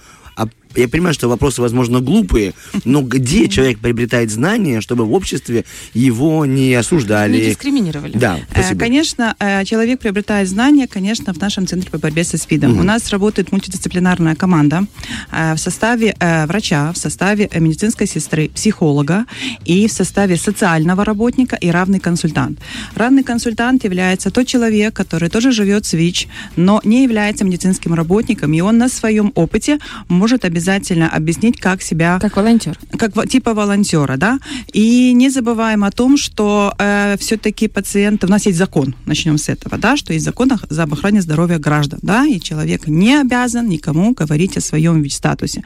я 0.75 0.87
понимаю, 0.87 1.13
что 1.13 1.27
вопросы, 1.27 1.61
возможно, 1.61 1.99
глупые, 1.99 2.53
но 2.85 3.01
где 3.01 3.49
человек 3.49 3.79
приобретает 3.79 4.29
знания, 4.29 4.81
чтобы 4.81 5.05
в 5.05 5.13
обществе 5.13 5.65
его 5.93 6.45
не 6.45 6.73
осуждали? 6.75 7.37
Не 7.37 7.45
дискриминировали. 7.49 8.15
Да, 8.15 8.37
э, 8.37 8.41
спасибо. 8.51 8.79
Конечно, 8.79 9.35
э, 9.39 9.65
человек 9.65 9.99
приобретает 9.99 10.47
знания, 10.47 10.87
конечно, 10.87 11.33
в 11.33 11.39
нашем 11.39 11.65
Центре 11.65 11.89
по 11.89 11.97
борьбе 11.97 12.23
со 12.23 12.37
СПИДом. 12.37 12.73
Угу. 12.73 12.81
У 12.81 12.83
нас 12.83 13.09
работает 13.09 13.51
мультидисциплинарная 13.51 14.35
команда 14.35 14.85
э, 15.31 15.55
в 15.55 15.57
составе 15.57 16.15
врача, 16.19 16.91
в 16.93 16.97
составе 16.97 17.49
медицинской 17.53 18.07
сестры, 18.07 18.49
психолога 18.49 19.25
и 19.65 19.87
в 19.87 19.91
составе 19.91 20.37
социального 20.37 21.03
работника 21.03 21.55
и 21.55 21.69
равный 21.69 21.99
консультант. 21.99 22.59
Равный 22.95 23.23
консультант 23.23 23.83
является 23.83 24.29
тот 24.29 24.45
человек, 24.47 24.93
который 24.93 25.29
тоже 25.29 25.51
живет 25.51 25.85
с 25.85 25.93
ВИЧ, 25.93 26.27
но 26.55 26.81
не 26.83 27.03
является 27.03 27.43
медицинским 27.43 27.93
работником, 27.93 28.53
и 28.53 28.61
он 28.61 28.77
на 28.77 28.89
своем 28.89 29.31
опыте 29.35 29.79
может 30.07 30.45
обязательно 30.45 30.58
обязательно 30.59 31.09
объяснить, 31.09 31.59
как 31.59 31.81
себя... 31.81 32.19
Как 32.19 32.35
волонтер. 32.35 32.77
Как 32.97 33.29
типа 33.29 33.53
волонтера, 33.53 34.17
да. 34.17 34.39
И 34.73 35.13
не 35.13 35.29
забываем 35.29 35.83
о 35.83 35.91
том, 35.91 36.17
что 36.17 36.73
э, 36.77 37.15
все-таки 37.17 37.67
пациенты... 37.67 38.27
У 38.27 38.29
нас 38.29 38.45
есть 38.45 38.57
закон, 38.57 38.93
начнем 39.05 39.37
с 39.37 39.47
этого, 39.47 39.77
да, 39.77 39.95
что 39.95 40.13
есть 40.13 40.25
закон 40.25 40.51
за 40.69 40.83
охране 40.83 41.21
здоровья 41.21 41.59
граждан, 41.59 41.99
да, 42.01 42.25
и 42.25 42.39
человек 42.39 42.87
не 42.87 43.15
обязан 43.21 43.69
никому 43.69 44.13
говорить 44.13 44.57
о 44.57 44.61
своем 44.61 45.01
ВИЧ-статусе. 45.01 45.63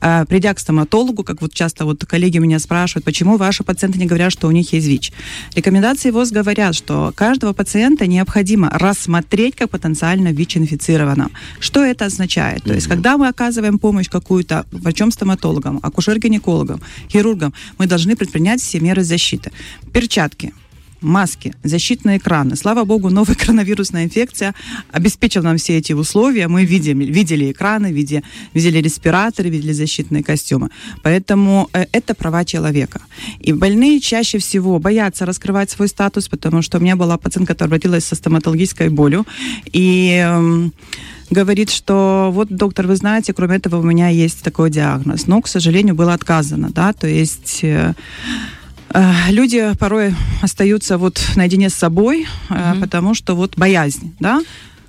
Э, 0.00 0.24
придя 0.28 0.54
к 0.54 0.60
стоматологу, 0.60 1.24
как 1.24 1.42
вот 1.42 1.52
часто 1.52 1.84
вот 1.84 2.04
коллеги 2.04 2.38
меня 2.38 2.58
спрашивают, 2.60 3.04
почему 3.04 3.36
ваши 3.36 3.64
пациенты 3.64 3.98
не 3.98 4.06
говорят, 4.06 4.32
что 4.32 4.46
у 4.46 4.52
них 4.52 4.72
есть 4.72 4.86
ВИЧ. 4.86 5.12
Рекомендации 5.56 6.10
ВОЗ 6.10 6.30
говорят, 6.30 6.74
что 6.76 7.12
каждого 7.16 7.52
пациента 7.52 8.06
необходимо 8.06 8.70
рассмотреть 8.70 9.56
как 9.56 9.70
потенциально 9.70 10.28
ВИЧ-инфицированного. 10.32 11.30
Что 11.58 11.84
это 11.84 12.04
означает? 12.04 12.62
То 12.62 12.74
есть, 12.74 12.86
когда 12.86 13.16
мы 13.16 13.28
оказываем 13.28 13.78
помощь 13.78 14.08
какую 14.08 14.35
какую-то 14.36 14.66
врачом-стоматологом, 14.70 15.80
акушер-гинекологом, 15.82 16.82
хирургом, 17.10 17.54
мы 17.78 17.86
должны 17.86 18.16
предпринять 18.16 18.60
все 18.60 18.80
меры 18.80 19.02
защиты. 19.02 19.50
Перчатки, 19.94 20.52
маски, 21.00 21.52
защитные 21.64 22.18
экраны. 22.18 22.56
Слава 22.56 22.84
богу, 22.84 23.10
новая 23.10 23.34
коронавирусная 23.40 24.04
инфекция 24.04 24.54
обеспечила 24.90 25.42
нам 25.42 25.56
все 25.56 25.78
эти 25.78 25.92
условия. 25.92 26.48
Мы 26.48 26.64
видели, 26.64 27.04
видели 27.04 27.52
экраны, 27.52 27.92
видели, 27.92 28.22
видели 28.54 28.78
респираторы, 28.78 29.50
видели 29.50 29.72
защитные 29.72 30.22
костюмы. 30.22 30.70
Поэтому 31.02 31.68
э, 31.72 31.86
это 31.92 32.14
права 32.14 32.44
человека. 32.44 33.00
И 33.40 33.52
больные 33.52 34.00
чаще 34.00 34.38
всего 34.38 34.78
боятся 34.78 35.26
раскрывать 35.26 35.70
свой 35.70 35.88
статус, 35.88 36.28
потому 36.28 36.62
что 36.62 36.78
у 36.78 36.80
меня 36.80 36.96
была 36.96 37.16
пациентка, 37.16 37.54
которая 37.54 37.68
обратилась 37.68 38.04
со 38.04 38.14
стоматологической 38.14 38.88
болью. 38.88 39.26
И 39.72 40.22
э, 40.24 40.68
говорит, 41.30 41.70
что 41.70 42.30
вот, 42.32 42.48
доктор, 42.48 42.86
вы 42.86 42.96
знаете, 42.96 43.32
кроме 43.32 43.56
этого 43.56 43.78
у 43.78 43.82
меня 43.82 44.08
есть 44.08 44.42
такой 44.42 44.70
диагноз. 44.70 45.26
Но, 45.26 45.40
к 45.40 45.48
сожалению, 45.48 45.94
было 45.94 46.14
отказано, 46.14 46.70
да, 46.70 46.92
то 46.92 47.06
есть 47.06 47.60
э 47.62 47.94
люди 49.28 49.72
порой 49.78 50.14
остаются 50.42 50.98
вот 50.98 51.20
наедине 51.36 51.70
с 51.70 51.74
собой, 51.74 52.26
mm-hmm. 52.48 52.80
потому 52.80 53.14
что 53.14 53.34
вот 53.34 53.56
боязнь, 53.56 54.14
да, 54.20 54.42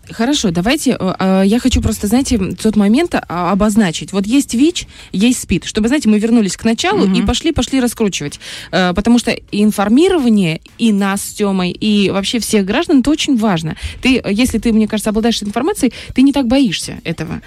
Хорошо, 0.10 0.52
давайте, 0.52 0.98
э, 1.00 1.44
я 1.46 1.60
хочу 1.60 1.82
просто, 1.82 2.08
знаете, 2.08 2.38
тот 2.38 2.76
момент 2.76 3.16
а, 3.16 3.52
обозначить. 3.52 4.14
Вот 4.14 4.26
есть 4.26 4.54
ВИЧ, 4.54 4.88
есть 5.12 5.42
СПИД, 5.42 5.66
чтобы, 5.66 5.88
знаете, 5.88 6.10
мы 6.10 6.20
вернулись 6.20 6.56
к 6.56 6.64
началу 6.64 7.06
угу. 7.06 7.14
и 7.14 7.22
пошли, 7.24 7.52
пошли 7.52 7.80
раскручивать. 7.80 8.40
Потому 8.72 9.20
что 9.20 9.32
информирование 9.52 10.62
и 10.78 10.92
нас 10.92 11.22
с 11.22 11.34
Тёмой, 11.34 11.72
и 11.72 12.10
вообще 12.10 12.40
всех 12.40 12.66
граждан, 12.66 13.00
это 13.00 13.12
очень 13.12 13.38
важно. 13.38 13.76
Ты, 14.02 14.22
если 14.30 14.60
ты, 14.60 14.72
мне 14.72 14.88
кажется, 14.88 15.10
обладаешь 15.10 15.42
информацией, 15.44 15.94
ты 16.14 16.22
не 16.22 16.32
так 16.32 16.48
боишься 16.48 17.00
этого 17.04 17.42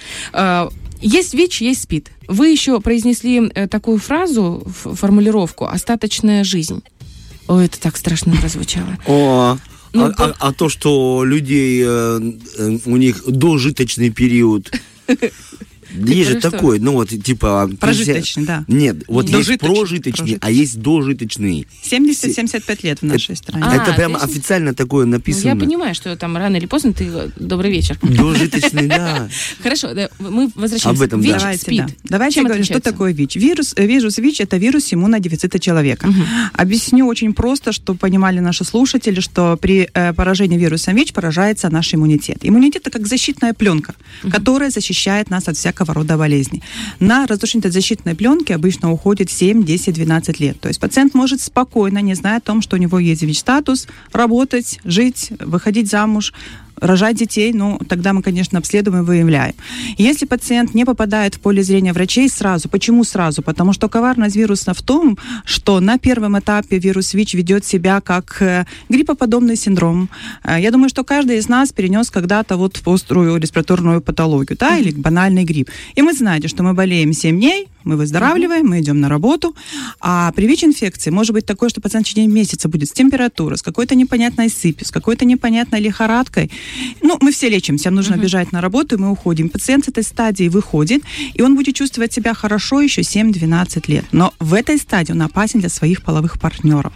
Есть 1.01 1.35
ВИЧ, 1.35 1.63
есть 1.63 1.83
СПИД. 1.83 2.11
Вы 2.29 2.49
еще 2.49 2.81
произнесли 2.81 3.51
э, 3.55 3.67
такую 3.69 3.99
фразу, 3.99 4.63
формулировку 4.67 5.67
«остаточная 5.67 6.45
жизнь». 6.45 6.83
Ой, 7.49 7.65
это 7.67 7.81
так 7.81 7.97
страшно 7.97 8.37
прозвучало. 8.37 8.99
О, 9.07 9.57
Ну, 9.93 10.05
а, 10.05 10.15
а- 10.19 10.35
а 10.39 10.53
то, 10.53 10.69
что 10.69 11.25
людей, 11.25 11.83
э, 11.85 12.21
э, 12.59 12.79
у 12.85 12.97
них 12.97 13.25
дожиточный 13.27 14.11
период. 14.11 14.71
Есть 15.95 16.31
же 16.31 16.41
такой, 16.41 16.79
ну 16.79 16.93
вот, 16.93 17.09
типа... 17.09 17.71
Прожиточный, 17.81 18.45
да. 18.45 18.65
Нет, 18.69 19.05
вот 19.09 19.29
есть 19.29 19.59
прожиточный, 19.59 20.39
а 20.41 20.51
есть 20.51 20.81
дожиточный. 20.81 21.67
70-75 21.91 22.79
лет 22.83 23.01
в 23.01 23.05
нашей 23.05 23.37
стране. 23.37 23.65
А, 23.67 23.77
Это 23.77 23.93
прямо 23.95 24.19
то 24.19 24.25
есть- 24.27 24.37
официально 24.37 24.75
такое 24.75 25.05
Ну, 25.05 25.13
написано. 25.13 25.49
я 25.51 25.57
понимаю, 25.57 25.95
что 25.95 26.15
там 26.17 26.37
рано 26.37 26.57
или 26.57 26.67
поздно 26.67 26.93
ты... 26.93 27.11
Добрый 27.37 27.71
вечер. 27.71 27.99
Дожиточный, 28.03 28.87
да. 28.87 29.29
Хорошо, 29.63 29.89
мы 30.19 30.51
возвращаемся. 30.55 30.89
Об 30.91 31.03
этом, 31.03 31.21
ВИЧ, 31.21 31.61
СПИД. 31.61 31.87
да. 31.87 31.87
Давайте 32.05 32.43
говорю, 32.43 32.65
что 32.65 32.81
такое 32.81 33.13
ВИЧ. 33.13 33.37
Вирус, 33.37 33.75
э, 33.77 33.87
вирус 33.87 34.19
ВИЧ– 34.19 34.41
это 34.43 34.57
вирус 34.57 34.93
иммунодефицита 34.93 35.59
человека. 35.59 36.09
Объясню 36.55 37.07
очень 37.07 37.33
просто, 37.33 37.73
чтобы 37.73 37.99
понимали 37.99 38.41
наши 38.41 38.65
слушатели, 38.65 39.21
что 39.21 39.57
при 39.61 39.89
э, 39.93 40.13
поражении 40.15 40.59
вирусом 40.59 40.95
ВИЧ 40.97 41.13
поражается 41.13 41.69
наш 41.71 41.95
иммунитет. 41.95 42.39
Иммунитет– 42.43 42.83
это 42.87 42.91
как 42.99 43.07
защитная 43.07 43.53
пленка, 43.55 43.95
которая 44.31 44.71
защищает 44.71 45.31
нас 45.31 45.49
от 45.49 45.57
всякого 45.57 45.80
рода 45.89 46.17
болезней. 46.17 46.63
На 46.99 47.27
разрушение 47.27 47.71
защитной 47.71 48.15
пленки 48.15 48.53
обычно 48.53 48.93
уходит 48.93 49.31
7, 49.31 49.65
10, 49.65 49.95
12 49.95 50.41
лет. 50.41 50.61
То 50.61 50.69
есть 50.69 50.81
пациент 50.81 51.15
может 51.15 51.41
спокойно, 51.41 51.99
не 51.99 52.15
зная 52.15 52.39
о 52.39 52.41
том, 52.41 52.63
что 52.63 52.77
у 52.77 52.79
него 52.79 52.99
есть 52.99 53.23
ВИЧ-статус, 53.23 53.87
работать, 54.13 54.81
жить, 54.85 55.33
выходить 55.41 55.89
замуж, 55.91 56.33
рожать 56.81 57.17
детей, 57.17 57.53
ну, 57.53 57.79
тогда 57.89 58.13
мы, 58.13 58.23
конечно, 58.23 58.59
обследуем 58.59 58.99
и 59.03 59.05
выявляем. 59.07 59.55
Если 59.99 60.27
пациент 60.27 60.75
не 60.75 60.85
попадает 60.85 61.35
в 61.35 61.41
поле 61.41 61.63
зрения 61.63 61.93
врачей 61.93 62.29
сразу, 62.29 62.69
почему 62.69 63.05
сразу? 63.05 63.43
Потому 63.43 63.73
что 63.73 63.89
коварность 63.89 64.37
вируса 64.37 64.75
в 64.75 64.83
том, 64.83 65.19
что 65.45 65.81
на 65.81 65.99
первом 65.99 66.39
этапе 66.39 66.79
вирус 66.79 67.15
ВИЧ 67.15 67.35
ведет 67.35 67.65
себя 67.65 68.01
как 68.01 68.41
э, 68.43 68.67
гриппоподобный 68.89 69.57
синдром. 69.57 70.09
Э, 70.45 70.61
Я 70.61 70.71
думаю, 70.71 70.89
что 70.89 71.05
каждый 71.05 71.39
из 71.39 71.49
нас 71.49 71.73
перенес 71.73 72.11
когда-то 72.11 72.57
вот 72.57 72.81
острую 72.85 73.37
респираторную 73.37 74.01
патологию, 74.01 74.57
да, 74.59 74.79
или 74.79 74.91
банальный 74.91 75.45
грипп. 75.45 75.71
И 75.95 76.03
мы 76.03 76.13
знаете, 76.13 76.49
что 76.49 76.63
мы 76.63 76.75
болеем 76.75 77.13
7 77.13 77.37
дней, 77.39 77.69
мы 77.85 77.97
выздоравливаем, 77.97 78.67
мы 78.67 78.81
идем 78.81 79.01
на 79.01 79.09
работу, 79.09 79.57
а 80.01 80.33
при 80.33 80.47
ВИЧ-инфекции 80.47 81.11
может 81.11 81.33
быть 81.33 81.47
такое, 81.47 81.69
что 81.71 81.81
пациент 81.81 82.07
в 82.07 82.11
течение 82.11 82.31
месяца 82.31 82.69
будет 82.69 82.89
с 82.89 82.93
температурой, 82.93 83.57
с 83.57 83.63
какой-то 83.63 83.95
непонятной 83.95 84.51
сыпью, 84.51 84.87
с 84.87 84.91
какой-то 84.91 85.25
непонятной 85.25 85.81
лихорадкой. 85.81 86.51
Ну, 87.03 87.19
мы 87.21 87.33
все 87.33 87.49
лечимся, 87.49 87.91
нужно 87.91 88.17
бежать 88.17 88.53
на 88.53 88.61
работу, 88.61 88.97
и 88.97 88.99
мы 88.99 89.11
уходим. 89.11 89.49
Пациент 89.49 89.85
с 89.85 89.89
этой 89.89 90.03
стадии 90.03 90.49
выходит, 90.49 91.03
и 91.35 91.43
он 91.43 91.57
будет 91.57 91.75
чувствовать 91.75 92.13
себя 92.13 92.35
хорошо 92.35 92.81
еще 92.81 93.03
7-12 93.03 93.85
лет. 93.89 94.05
Но 94.13 94.33
в 94.39 94.55
этой 94.55 94.79
стадии 94.79 95.13
он 95.13 95.23
опасен 95.23 95.61
для 95.61 95.69
своих 95.69 96.03
половых 96.03 96.39
партнеров. 96.39 96.93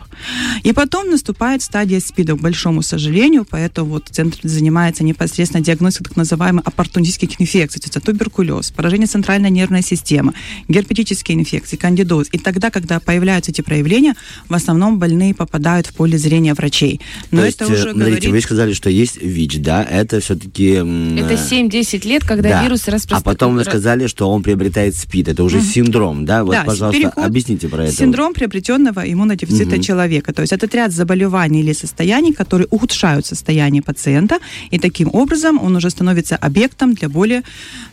И 0.62 0.73
потом 0.73 1.11
наступает 1.11 1.62
стадия 1.62 2.00
СПИДа, 2.00 2.35
к 2.35 2.40
большому 2.40 2.83
сожалению, 2.83 3.47
поэтому 3.49 3.90
вот 3.90 4.09
центр 4.11 4.38
занимается 4.43 5.04
непосредственно 5.04 5.62
диагностикой 5.62 6.09
так 6.09 6.16
называемых 6.16 6.66
оппортунистских 6.66 7.40
инфекций, 7.40 7.81
то 7.81 7.87
есть 7.87 7.97
это 7.97 8.07
туберкулез, 8.07 8.71
поражение 8.71 9.07
центральной 9.07 9.50
нервной 9.50 9.83
системы, 9.83 10.35
герпетические 10.69 11.38
инфекции, 11.38 11.76
кандидоз. 11.76 12.28
И 12.33 12.38
тогда, 12.38 12.71
когда 12.71 13.00
появляются 13.00 13.50
эти 13.50 13.61
проявления, 13.61 14.14
в 14.49 14.54
основном 14.54 14.99
больные 14.99 15.35
попадают 15.35 15.87
в 15.87 15.95
поле 15.95 16.19
зрения 16.19 16.54
врачей. 16.54 17.00
Но 17.31 17.43
То 17.43 17.47
это 17.47 17.47
есть, 17.47 17.61
э, 17.61 17.64
уже 17.64 17.83
смотрите, 17.93 18.11
говорит... 18.11 18.31
вы 18.31 18.40
сказали, 18.40 18.73
что 18.73 18.90
есть 18.90 19.21
ВИЧ, 19.21 19.59
да, 19.64 19.83
это 19.83 20.21
все-таки... 20.21 20.73
Это 20.75 21.35
7-10 21.35 22.06
лет, 22.06 22.25
когда 22.25 22.62
вирус 22.62 22.87
А 22.88 22.92
распространяется. 22.92 23.25
потом 23.25 23.54
вы 23.54 23.64
сказали, 23.64 24.06
что 24.06 24.30
он 24.30 24.42
приобретает 24.42 24.94
СПИД. 24.94 25.28
Это 25.28 25.42
уже 25.44 25.61
синдром, 25.61 26.25
да? 26.25 26.44
Вот, 26.44 26.52
Да, 26.52 26.64
пожалуйста, 26.64 27.00
переход- 27.00 27.25
объясните 27.25 27.68
про 27.68 27.85
это. 27.85 27.92
Синдром 27.97 28.35
приобретенного 28.35 29.00
иммунодефицита 29.11 29.76
Мгм. 29.76 29.83
человека. 29.83 30.33
То 30.33 30.42
есть 30.42 30.52
это 30.52 30.66
ряд 30.76 30.92
заболеваний 30.92 31.61
или 31.61 31.73
состояний, 31.73 32.33
которые 32.33 32.66
ухудшают 32.71 33.26
состояние 33.26 33.83
пациента, 33.83 34.38
и 34.71 34.78
таким 34.78 35.09
образом 35.12 35.59
он 35.62 35.76
уже 35.76 35.90
становится 35.90 36.37
объектом 36.37 36.94
для 36.94 37.09
более, 37.09 37.42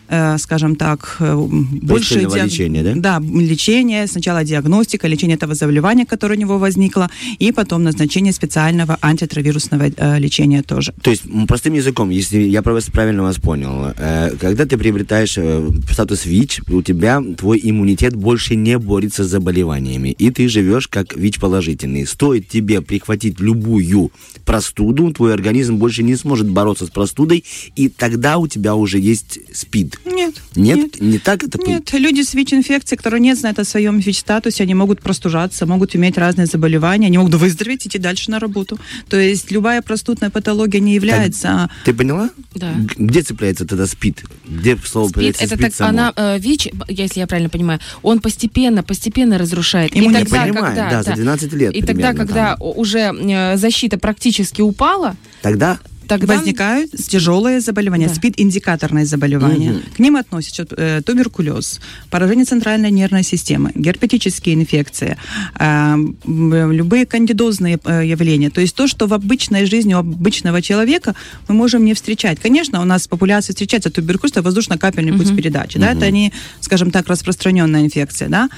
э, 0.09 0.37
скажем 0.37 0.75
так, 0.75 1.17
э, 1.19 1.35
больше 1.35 2.15
Пристального 2.15 2.45
лечения, 2.45 2.83
да? 2.83 2.93
Да, 2.95 3.19
лечение, 3.25 4.07
сначала 4.07 4.43
диагностика, 4.43 5.07
лечение 5.07 5.35
этого 5.37 5.55
заболевания, 5.55 6.05
которое 6.05 6.35
у 6.35 6.39
него 6.39 6.57
возникло, 6.57 7.09
и 7.39 7.51
потом 7.51 7.83
назначение 7.83 8.33
специального 8.33 8.97
антиретровирусного 9.01 9.85
э, 9.95 10.19
лечения 10.19 10.61
тоже. 10.63 10.93
То 11.01 11.11
есть, 11.11 11.23
простым 11.61 11.75
языком, 11.75 12.09
если 12.09 12.39
я 12.39 12.63
правильно 12.63 13.21
вас 13.21 13.37
понял, 13.37 13.93
э, 13.95 14.31
когда 14.39 14.65
ты 14.65 14.77
приобретаешь 14.77 15.37
э, 15.37 15.69
статус 15.91 16.25
ВИЧ, 16.25 16.61
у 16.71 16.81
тебя 16.81 17.21
твой 17.37 17.59
иммунитет 17.61 18.15
больше 18.15 18.55
не 18.55 18.79
борется 18.79 19.23
с 19.23 19.27
заболеваниями, 19.27 20.09
и 20.09 20.31
ты 20.31 20.47
живешь 20.47 20.87
как 20.87 21.15
ВИЧ-положительный. 21.15 22.07
Стоит 22.07 22.47
тебе 22.47 22.81
прихватить 22.81 23.39
любую 23.39 24.11
простуду, 24.43 25.13
твой 25.13 25.35
организм 25.35 25.75
больше 25.75 26.01
не 26.01 26.15
сможет 26.15 26.49
бороться 26.49 26.87
с 26.87 26.89
простудой, 26.89 27.45
и 27.75 27.89
тогда 27.89 28.39
у 28.39 28.47
тебя 28.47 28.73
уже 28.73 28.97
есть 28.97 29.37
СПИД. 29.53 29.99
Нет. 30.05 30.33
Нет? 30.55 30.99
Не 30.99 31.19
так 31.19 31.43
это? 31.43 31.59
Нет, 31.61 31.93
люди 31.93 32.23
с 32.23 32.33
ВИЧ-инфекцией, 32.33 32.97
которые 32.97 33.21
не 33.21 33.35
знают 33.35 33.59
о 33.59 33.65
своем 33.65 33.99
ВИЧ-статусе, 33.99 34.63
они 34.63 34.73
могут 34.73 35.03
простужаться, 35.03 35.67
могут 35.67 35.95
иметь 35.95 36.17
разные 36.17 36.47
заболевания, 36.47 37.05
они 37.05 37.19
могут 37.19 37.35
выздороветь, 37.35 37.85
идти 37.85 37.99
дальше 37.99 38.31
на 38.31 38.39
работу. 38.39 38.79
То 39.09 39.19
есть 39.19 39.51
любая 39.51 39.83
простудная 39.83 40.31
патология 40.31 40.79
не 40.79 40.95
является... 40.95 41.40
Ты 41.85 41.93
поняла? 41.93 42.29
Да. 42.55 42.73
Где 42.97 43.21
цепляется 43.21 43.65
тогда 43.65 43.85
СПИД? 43.87 44.23
Где 44.45 44.77
слово 44.77 45.09
СПИД, 45.09 45.35
это 45.35 45.47
СПИД 45.47 45.61
так, 45.61 45.73
само? 45.73 45.89
она, 45.89 46.13
э, 46.15 46.39
ВИЧ, 46.39 46.69
если 46.87 47.19
я 47.19 47.27
правильно 47.27 47.49
понимаю, 47.49 47.79
он 48.01 48.19
постепенно, 48.19 48.83
постепенно 48.83 49.37
разрушает. 49.37 49.91
Иммунитет. 49.95 50.21
и 50.21 50.23
тогда, 50.25 50.45
Я 50.45 50.53
понимаю, 50.53 50.75
когда, 50.75 50.89
да, 50.89 51.03
за 51.03 51.13
12 51.13 51.53
лет 51.53 51.73
И 51.73 51.81
тогда, 51.81 51.93
примерно 51.93 52.17
когда 52.17 52.55
там. 52.55 52.67
уже 52.75 52.99
э, 52.99 53.57
защита 53.57 53.97
практически 53.97 54.61
упала, 54.61 55.15
Тогда 55.41 55.79
тогда... 56.19 56.35
Возникают 56.35 56.91
тяжелые 56.91 57.61
заболевания, 57.61 58.07
Да. 58.07 58.13
СПИД-индикаторные 58.13 59.05
заболевания. 59.05 59.71
Мгм. 59.71 59.81
К 59.95 59.99
ним 59.99 60.15
относятся 60.15 60.67
э, 60.77 61.01
туберкулез, 61.05 61.79
поражение 62.09 62.45
центральной 62.45 62.91
нервной 62.91 63.23
системы, 63.23 63.71
герпетические 63.75 64.55
инфекции, 64.55 65.17
э, 65.59 65.63
м, 65.63 66.71
любые 66.71 67.05
кандидозные 67.05 67.79
э, 67.85 68.05
явления. 68.05 68.49
То 68.49 68.61
есть 68.61 68.75
то, 68.75 68.87
что 68.87 69.07
в 69.07 69.13
обычной 69.13 69.65
жизни 69.65 69.93
у 69.93 69.99
обычного 69.99 70.61
человека 70.61 71.15
мы 71.47 71.55
можем 71.55 71.85
не 71.85 71.93
встречать. 71.93 72.39
Конечно, 72.39 72.81
у 72.81 72.85
нас 72.85 73.07
в 73.07 73.09
популяции 73.09 73.53
встречается 73.53 73.89
туберкулез, 73.89 74.31
это 74.31 74.41
воздушно-капельный 74.41 75.13
путь 75.17 75.35
передачи. 75.35 75.79
Да? 75.79 75.91
Это 75.91 76.11
не, 76.11 76.33
скажем 76.59 76.91
так, 76.91 77.07
распространенная 77.07 77.81
инфекция. 77.81 78.29
Да? 78.29 78.49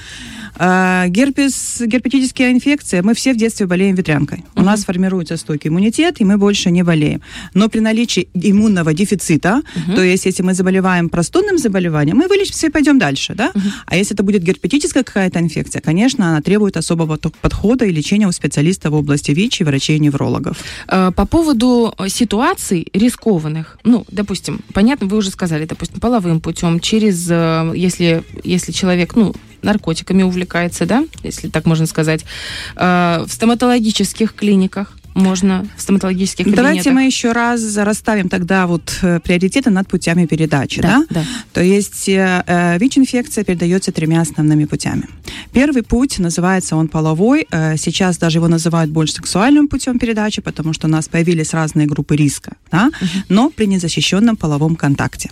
А, 0.56 1.06
герпес, 1.08 1.82
герпетические 1.84 2.52
инфекции, 2.52 3.00
мы 3.00 3.14
все 3.14 3.32
в 3.32 3.36
детстве 3.36 3.66
болеем 3.66 3.94
ветрянкой. 3.94 4.44
У 4.54 4.62
нас 4.62 4.84
формируется 4.84 5.36
стойкий 5.36 5.68
иммунитет, 5.68 6.20
и 6.20 6.24
мы 6.24 6.38
больше 6.38 6.70
не 6.70 6.82
болеем. 6.82 7.20
Но 7.54 7.68
при 7.68 7.80
наличии 7.80 8.28
иммунного 8.34 8.94
дефицита, 8.94 9.62
то 9.94 10.02
есть 10.02 10.26
если 10.26 10.42
мы 10.42 10.54
заболеваем 10.54 11.08
простудным 11.08 11.58
заболеванием, 11.58 12.16
мы 12.16 12.28
вылечимся 12.28 12.68
и 12.68 12.70
пойдем 12.70 12.98
дальше. 12.98 13.34
Да? 13.34 13.52
А 13.86 13.96
если 13.96 14.14
это 14.14 14.22
будет 14.22 14.42
герпетическая 14.42 15.02
какая-то 15.02 15.40
инфекция, 15.40 15.80
конечно, 15.80 16.28
она 16.28 16.40
требует 16.40 16.76
особого 16.76 17.16
подхода 17.16 17.84
и 17.84 17.92
лечения 17.92 18.28
у 18.28 18.32
специалиста 18.32 18.90
в 18.90 18.94
области 18.94 19.32
ВИЧ 19.32 19.60
и 19.60 19.64
врачей-неврологов. 19.64 20.56
Э, 20.88 21.10
По 21.14 21.26
поводу 21.26 21.94
ситуаций 22.08 22.86
рискованных, 22.92 23.78
ну, 23.84 24.04
допустим, 24.10 24.60
понятно, 24.72 25.06
вы 25.06 25.16
уже 25.16 25.30
сказали, 25.30 25.66
допустим, 25.66 26.00
половым 26.00 26.40
путем, 26.40 26.80
через, 26.80 27.26
э, 27.30 27.72
если, 27.74 28.22
если 28.44 28.72
человек, 28.72 29.16
ну, 29.16 29.34
наркотиками 29.64 30.22
увлекается, 30.22 30.86
да, 30.86 31.04
если 31.22 31.48
так 31.48 31.66
можно 31.66 31.86
сказать, 31.86 32.24
э, 32.76 33.24
в 33.26 33.32
стоматологических 33.32 34.34
клиниках 34.34 34.96
можно, 35.14 35.66
в 35.76 35.80
стоматологических 35.80 36.44
Давайте 36.44 36.80
кабинетах. 36.80 36.92
мы 36.92 37.06
еще 37.06 37.32
раз 37.32 37.76
расставим 37.76 38.28
тогда 38.28 38.66
вот 38.66 38.98
э, 39.02 39.20
приоритеты 39.20 39.70
над 39.70 39.88
путями 39.88 40.26
передачи. 40.26 40.82
Да, 40.82 41.04
Да, 41.08 41.20
да. 41.20 41.24
То 41.52 41.62
есть 41.62 42.08
э, 42.08 42.42
э, 42.46 42.78
ВИЧ-инфекция 42.78 43.44
передается 43.44 43.92
тремя 43.92 44.20
основными 44.20 44.64
путями. 44.64 45.08
Первый 45.52 45.82
путь 45.82 46.18
называется 46.18 46.76
он 46.76 46.88
половой. 46.88 47.46
Э, 47.50 47.76
сейчас 47.76 48.18
даже 48.18 48.38
его 48.38 48.48
называют 48.48 48.90
больше 48.90 49.14
сексуальным 49.14 49.68
путем 49.68 49.98
передачи, 49.98 50.42
потому 50.42 50.72
что 50.72 50.88
у 50.88 50.90
нас 50.90 51.08
появились 51.08 51.54
разные 51.54 51.86
группы 51.86 52.16
риска, 52.16 52.56
да? 52.72 52.90
но 53.28 53.50
при 53.50 53.66
незащищенном 53.66 54.36
половом 54.36 54.76
контакте. 54.76 55.30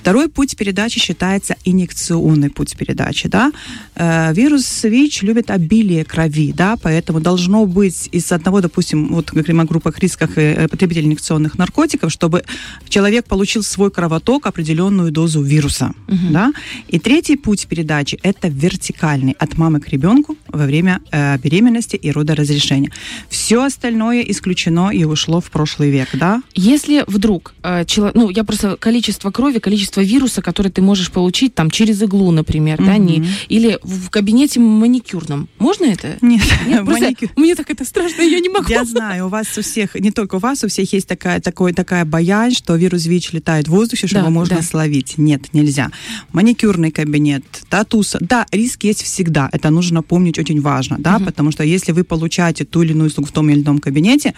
Второй 0.00 0.28
путь 0.28 0.56
передачи 0.56 0.98
считается 0.98 1.54
инъекционный 1.64 2.50
путь 2.50 2.76
передачи. 2.76 3.28
Да? 3.28 3.52
Э, 3.94 4.32
вирус 4.34 4.84
ВИЧ 4.84 5.22
любит 5.22 5.50
обилие 5.50 6.04
крови, 6.04 6.52
да? 6.52 6.76
поэтому 6.76 7.20
должно 7.20 7.66
быть 7.66 8.08
из 8.10 8.32
одного, 8.32 8.60
допустим, 8.60 9.19
вот 9.20 9.30
говорим 9.32 9.60
о 9.60 9.64
группах 9.64 9.98
рисках 9.98 10.38
э, 10.38 10.66
потребителей 10.68 11.06
инъекционных 11.06 11.58
наркотиков, 11.58 12.10
чтобы 12.10 12.42
человек 12.88 13.26
получил 13.26 13.62
свой 13.62 13.90
кровоток 13.90 14.46
определенную 14.46 15.10
дозу 15.12 15.42
вируса. 15.42 15.92
Угу. 16.08 16.30
Да? 16.30 16.52
И 16.88 16.98
третий 16.98 17.36
путь 17.36 17.66
передачи– 17.66 18.18
это 18.22 18.48
вертикальный, 18.48 19.36
от 19.38 19.58
мамы 19.58 19.80
к 19.80 19.88
ребенку 19.88 20.36
во 20.48 20.64
время 20.64 21.00
э, 21.12 21.38
беременности 21.38 21.96
и 21.96 22.10
родоразрешения. 22.10 22.90
Все 23.28 23.62
остальное 23.62 24.22
исключено 24.22 24.90
и 24.90 25.04
ушло 25.04 25.40
в 25.40 25.50
прошлый 25.50 25.90
век. 25.90 26.08
Да? 26.14 26.42
Если 26.54 27.04
вдруг, 27.06 27.54
э, 27.62 27.84
человек, 27.84 28.14
ну, 28.14 28.30
я 28.30 28.44
просто 28.44 28.76
количество 28.76 29.30
крови, 29.30 29.58
количество 29.58 30.00
вируса, 30.00 30.40
который 30.40 30.72
ты 30.72 30.80
можешь 30.82 31.10
получить 31.10 31.54
там 31.54 31.70
через 31.70 32.02
иглу, 32.02 32.30
например, 32.30 32.80
угу. 32.80 32.86
да, 32.86 32.96
не, 32.96 33.26
или 33.48 33.78
в 33.82 34.08
кабинете 34.08 34.60
маникюрном, 34.60 35.48
можно 35.58 35.84
это? 35.84 36.16
Нет, 36.22 36.42
Нет 36.66 36.84
маникюр. 36.84 37.28
Мне 37.36 37.54
так 37.54 37.70
это 37.70 37.84
страшно, 37.84 38.22
я 38.22 38.40
не 38.40 38.48
могу. 38.48 38.70
Я 38.70 38.84
знаю, 38.84 39.09
у 39.18 39.28
вас 39.28 39.58
у 39.58 39.62
всех, 39.62 39.94
не 39.94 40.10
только 40.10 40.36
у 40.36 40.38
вас, 40.38 40.64
у 40.64 40.68
всех 40.68 40.92
есть 40.92 41.08
такая, 41.08 41.40
такой, 41.40 41.72
такая 41.72 42.04
боязнь, 42.04 42.56
что 42.56 42.76
вирус 42.76 43.06
ВИЧ 43.06 43.32
летает 43.32 43.68
в 43.68 43.70
воздухе, 43.70 44.06
что 44.06 44.16
да, 44.16 44.20
его 44.20 44.30
можно 44.30 44.56
да. 44.56 44.62
словить. 44.62 45.14
Нет, 45.18 45.52
нельзя. 45.52 45.90
Маникюрный 46.32 46.90
кабинет, 46.90 47.44
татуса. 47.68 48.18
Да, 48.20 48.46
риск 48.52 48.84
есть 48.84 49.02
всегда. 49.02 49.48
Это 49.52 49.70
нужно 49.70 50.02
помнить 50.02 50.38
очень 50.38 50.60
важно, 50.60 50.96
да, 50.98 51.16
угу. 51.16 51.24
потому 51.24 51.52
что 51.52 51.64
если 51.64 51.92
вы 51.92 52.04
получаете 52.04 52.64
ту 52.64 52.82
или 52.82 52.92
иную 52.92 53.08
услугу 53.08 53.28
в 53.28 53.32
том 53.32 53.50
или 53.50 53.60
ином 53.60 53.78
кабинете, 53.78 54.34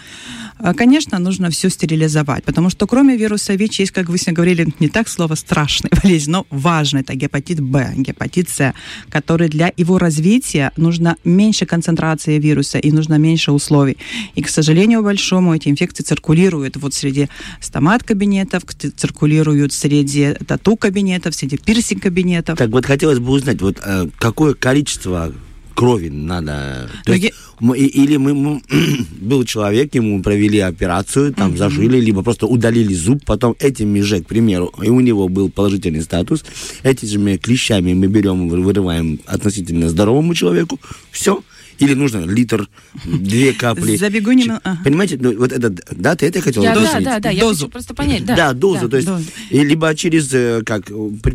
э, 0.59 0.73
конечно, 0.73 1.19
нужно 1.19 1.49
все 1.49 1.69
стерилизовать, 1.69 2.43
потому 2.43 2.69
что 2.69 2.87
кроме 2.87 3.15
вируса 3.17 3.53
ВИЧ 3.55 3.79
есть, 3.81 3.91
как 3.91 4.09
вы 4.09 4.17
сегодня 4.17 4.35
говорили, 4.35 4.73
не 4.79 4.89
так 4.89 5.07
слово 5.07 5.35
страшный 5.35 5.89
болезнь, 6.03 6.31
но 6.31 6.45
важный, 6.49 7.01
это 7.01 7.15
гепатит 7.15 7.59
Б, 7.59 7.93
гепатит 7.97 8.49
С, 8.49 8.73
который 9.09 9.49
для 9.49 9.71
его 9.77 9.97
развития 9.97 10.71
нужно 10.77 11.15
меньше 11.23 11.65
концентрации 11.65 12.39
вируса 12.39 12.79
и 12.79 12.91
нужно 12.91 13.17
меньше 13.17 13.51
условий. 13.51 13.97
И, 14.35 14.41
к 14.41 14.49
сожалению 14.49 14.62
большому, 15.01 15.55
эти 15.55 15.69
инфекции 15.69 16.03
циркулируют 16.03 16.77
вот 16.77 16.93
среди 16.93 17.29
стомат-кабинетов, 17.61 18.63
циркулируют 18.95 19.73
среди 19.73 20.33
тату-кабинетов, 20.47 21.35
среди 21.35 21.57
пирсинг-кабинетов. 21.57 22.57
Так 22.57 22.69
вот, 22.69 22.85
хотелось 22.85 23.19
бы 23.19 23.31
узнать, 23.31 23.61
вот 23.61 23.77
э, 23.83 24.07
какое 24.19 24.53
количество 24.53 25.33
крови 25.73 26.09
надо. 26.09 26.89
То 27.05 27.13
есть, 27.13 27.33
мы, 27.59 27.77
или 27.77 28.17
мы, 28.17 28.33
мы 28.33 28.61
был 29.21 29.43
человек, 29.45 29.95
ему 29.95 30.21
провели 30.21 30.59
операцию, 30.59 31.33
там 31.33 31.51
uh-huh. 31.51 31.57
зажили, 31.57 31.99
либо 31.99 32.23
просто 32.23 32.47
удалили 32.47 32.93
зуб, 32.93 33.23
потом 33.25 33.55
этими 33.59 34.01
же, 34.01 34.21
к 34.21 34.27
примеру, 34.27 34.71
и 34.81 34.89
у 34.89 34.99
него 34.99 35.27
был 35.27 35.49
положительный 35.49 36.01
статус, 36.01 36.43
этими 36.83 37.37
клещами 37.37 37.93
мы 37.93 38.07
берем, 38.07 38.49
вырываем 38.49 39.19
относительно 39.25 39.89
здоровому 39.89 40.35
человеку, 40.35 40.79
все, 41.11 41.43
или 41.79 41.93
нужно 41.93 42.25
литр, 42.25 42.67
две 43.05 43.53
капли. 43.53 43.95
Забегу 43.95 44.31
немного. 44.31 44.61
Ага. 44.63 44.79
Понимаете, 44.83 45.17
ну, 45.19 45.37
вот 45.37 45.51
это, 45.51 45.73
да, 45.91 46.15
ты 46.15 46.27
это 46.27 46.41
хотела 46.41 46.63
я, 46.63 46.75
Да, 46.75 46.99
да, 46.99 47.19
да, 47.19 47.29
я 47.29 47.41
дозу. 47.41 47.65
хочу 47.65 47.71
просто 47.71 47.93
понять. 47.93 48.25
Да, 48.25 48.35
да 48.35 48.53
дозу, 48.53 48.81
да, 48.81 48.87
то 48.89 48.95
есть, 48.97 49.07
дозу. 49.07 49.25
И 49.49 49.63
либо 49.63 49.93
через, 49.95 50.33
э, 50.33 50.61
как, 50.65 50.85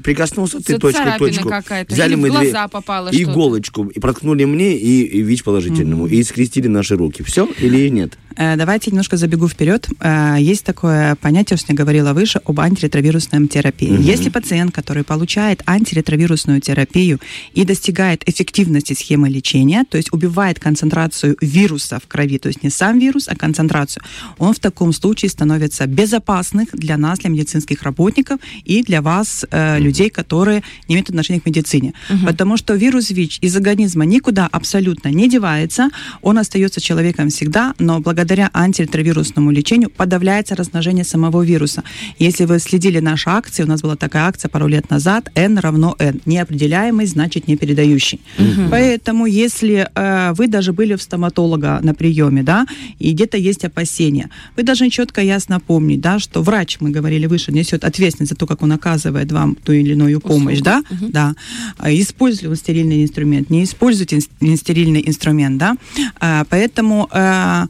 прикоснулся 0.03 0.61
ты 0.63 0.79
точку, 0.79 1.03
точку, 1.19 1.51
взяли 1.89 2.15
мы 2.15 2.31
две, 2.31 2.53
попало 2.71 3.09
иголочку, 3.11 3.87
и 3.87 3.99
проткнули 4.01 4.45
мне, 4.45 4.77
и, 4.77 5.03
и 5.03 5.23
ВИЧ 5.23 5.43
положительному, 5.43 6.07
mm-hmm. 6.07 6.15
и 6.15 6.23
скрестили 6.23 6.69
наши 6.69 6.97
руки. 6.97 7.23
Все 7.23 7.49
или 7.61 7.89
нет? 7.89 8.19
Э, 8.37 8.57
давайте 8.57 8.91
немножко 8.91 9.17
забегу 9.17 9.49
вперед. 9.49 9.89
Э, 10.01 10.37
есть 10.39 10.65
такое 10.65 11.17
понятие, 11.17 11.57
что 11.57 11.73
я 11.73 11.77
говорила 11.77 12.13
выше, 12.13 12.41
об 12.45 12.61
антиретровирусной 12.61 13.49
терапии. 13.49 13.91
Mm-hmm. 13.91 14.03
Если 14.03 14.31
пациент, 14.31 14.75
который 14.75 15.05
получает 15.05 15.63
антиретровирусную 15.67 16.61
терапию 16.61 17.21
и 17.55 17.65
достигает 17.65 18.29
эффективности 18.29 18.93
схемы 18.93 19.29
лечения, 19.29 19.85
то 19.89 19.97
есть 19.97 20.13
убивает 20.13 20.28
убивает 20.29 20.59
концентрацию 20.59 21.37
вируса 21.41 21.99
в 21.99 22.07
крови, 22.07 22.39
то 22.39 22.49
есть 22.49 22.63
не 22.63 22.71
сам 22.71 22.99
вирус, 22.99 23.29
а 23.29 23.35
концентрацию, 23.35 24.03
он 24.39 24.53
в 24.53 24.59
таком 24.59 24.93
случае 24.93 25.31
становится 25.31 25.87
безопасным 25.87 26.67
для 26.73 26.97
нас, 26.97 27.19
для 27.19 27.31
медицинских 27.31 27.83
работников 27.83 28.41
и 28.65 28.83
для 28.83 29.01
вас, 29.01 29.47
э, 29.51 29.81
людей, 29.81 30.11
которые 30.11 30.63
не 30.89 30.95
имеют 30.95 31.09
отношения 31.09 31.41
к 31.41 31.47
медицине. 31.47 31.93
Угу. 32.11 32.27
Потому 32.27 32.57
что 32.57 32.75
вирус 32.75 33.11
ВИЧ 33.11 33.39
из 33.43 33.57
организма 33.57 34.05
никуда 34.05 34.49
абсолютно 34.53 35.09
не 35.09 35.29
девается, 35.29 35.91
он 36.23 36.39
остается 36.39 36.81
человеком 36.81 37.29
всегда, 37.29 37.75
но 37.79 38.01
благодаря 38.01 38.51
антиретровирусному 38.53 39.51
лечению 39.51 39.91
подавляется 39.91 40.55
размножение 40.55 41.05
самого 41.05 41.45
вируса. 41.45 41.83
Если 42.19 42.47
вы 42.47 42.59
следили 42.59 43.01
наши 43.01 43.31
акции, 43.31 43.65
у 43.65 43.67
нас 43.67 43.81
была 43.81 43.97
такая 43.97 44.25
акция 44.25 44.49
пару 44.49 44.69
лет 44.69 44.91
назад, 44.91 45.31
N 45.35 45.59
равно 45.59 45.97
N. 45.99 46.21
Неопределяемый 46.27 47.07
значит 47.07 47.49
не 47.49 47.57
передающий. 47.57 48.21
Угу. 48.39 48.71
Поэтому 48.71 49.27
если 49.27 49.89
э, 49.95 50.18
вы 50.37 50.49
даже 50.49 50.73
были 50.73 50.95
в 50.95 51.03
стоматолога 51.03 51.81
на 51.83 51.95
приеме, 51.95 52.43
да, 52.43 52.67
и 52.99 53.13
где-то 53.13 53.37
есть 53.37 53.65
опасения. 53.65 54.31
Вы 54.57 54.63
должны 54.63 54.91
четко, 54.91 55.21
ясно 55.21 55.61
помнить, 55.61 56.01
да, 56.01 56.19
что 56.19 56.43
врач, 56.43 56.79
мы 56.81 56.91
говорили 56.91 57.27
выше, 57.27 57.53
несет 57.53 57.85
ответственность 57.85 58.31
за 58.33 58.37
то, 58.37 58.47
как 58.47 58.63
он 58.63 58.73
оказывает 58.73 59.33
вам 59.33 59.55
ту 59.55 59.73
или 59.73 59.93
иную 59.93 60.21
помощь, 60.21 60.61
Услуга. 60.61 60.83
да, 60.89 60.95
угу. 60.95 61.13
да. 61.13 61.35
А 61.79 61.91
используйте 61.91 62.55
стерильный 62.57 63.03
инструмент, 63.03 63.51
не 63.51 63.65
используйте 63.65 64.21
стерильный 64.21 65.03
инструмент, 65.07 65.59
да. 65.59 65.77
А, 66.21 66.45
поэтому 66.49 67.09
э, 67.13 67.67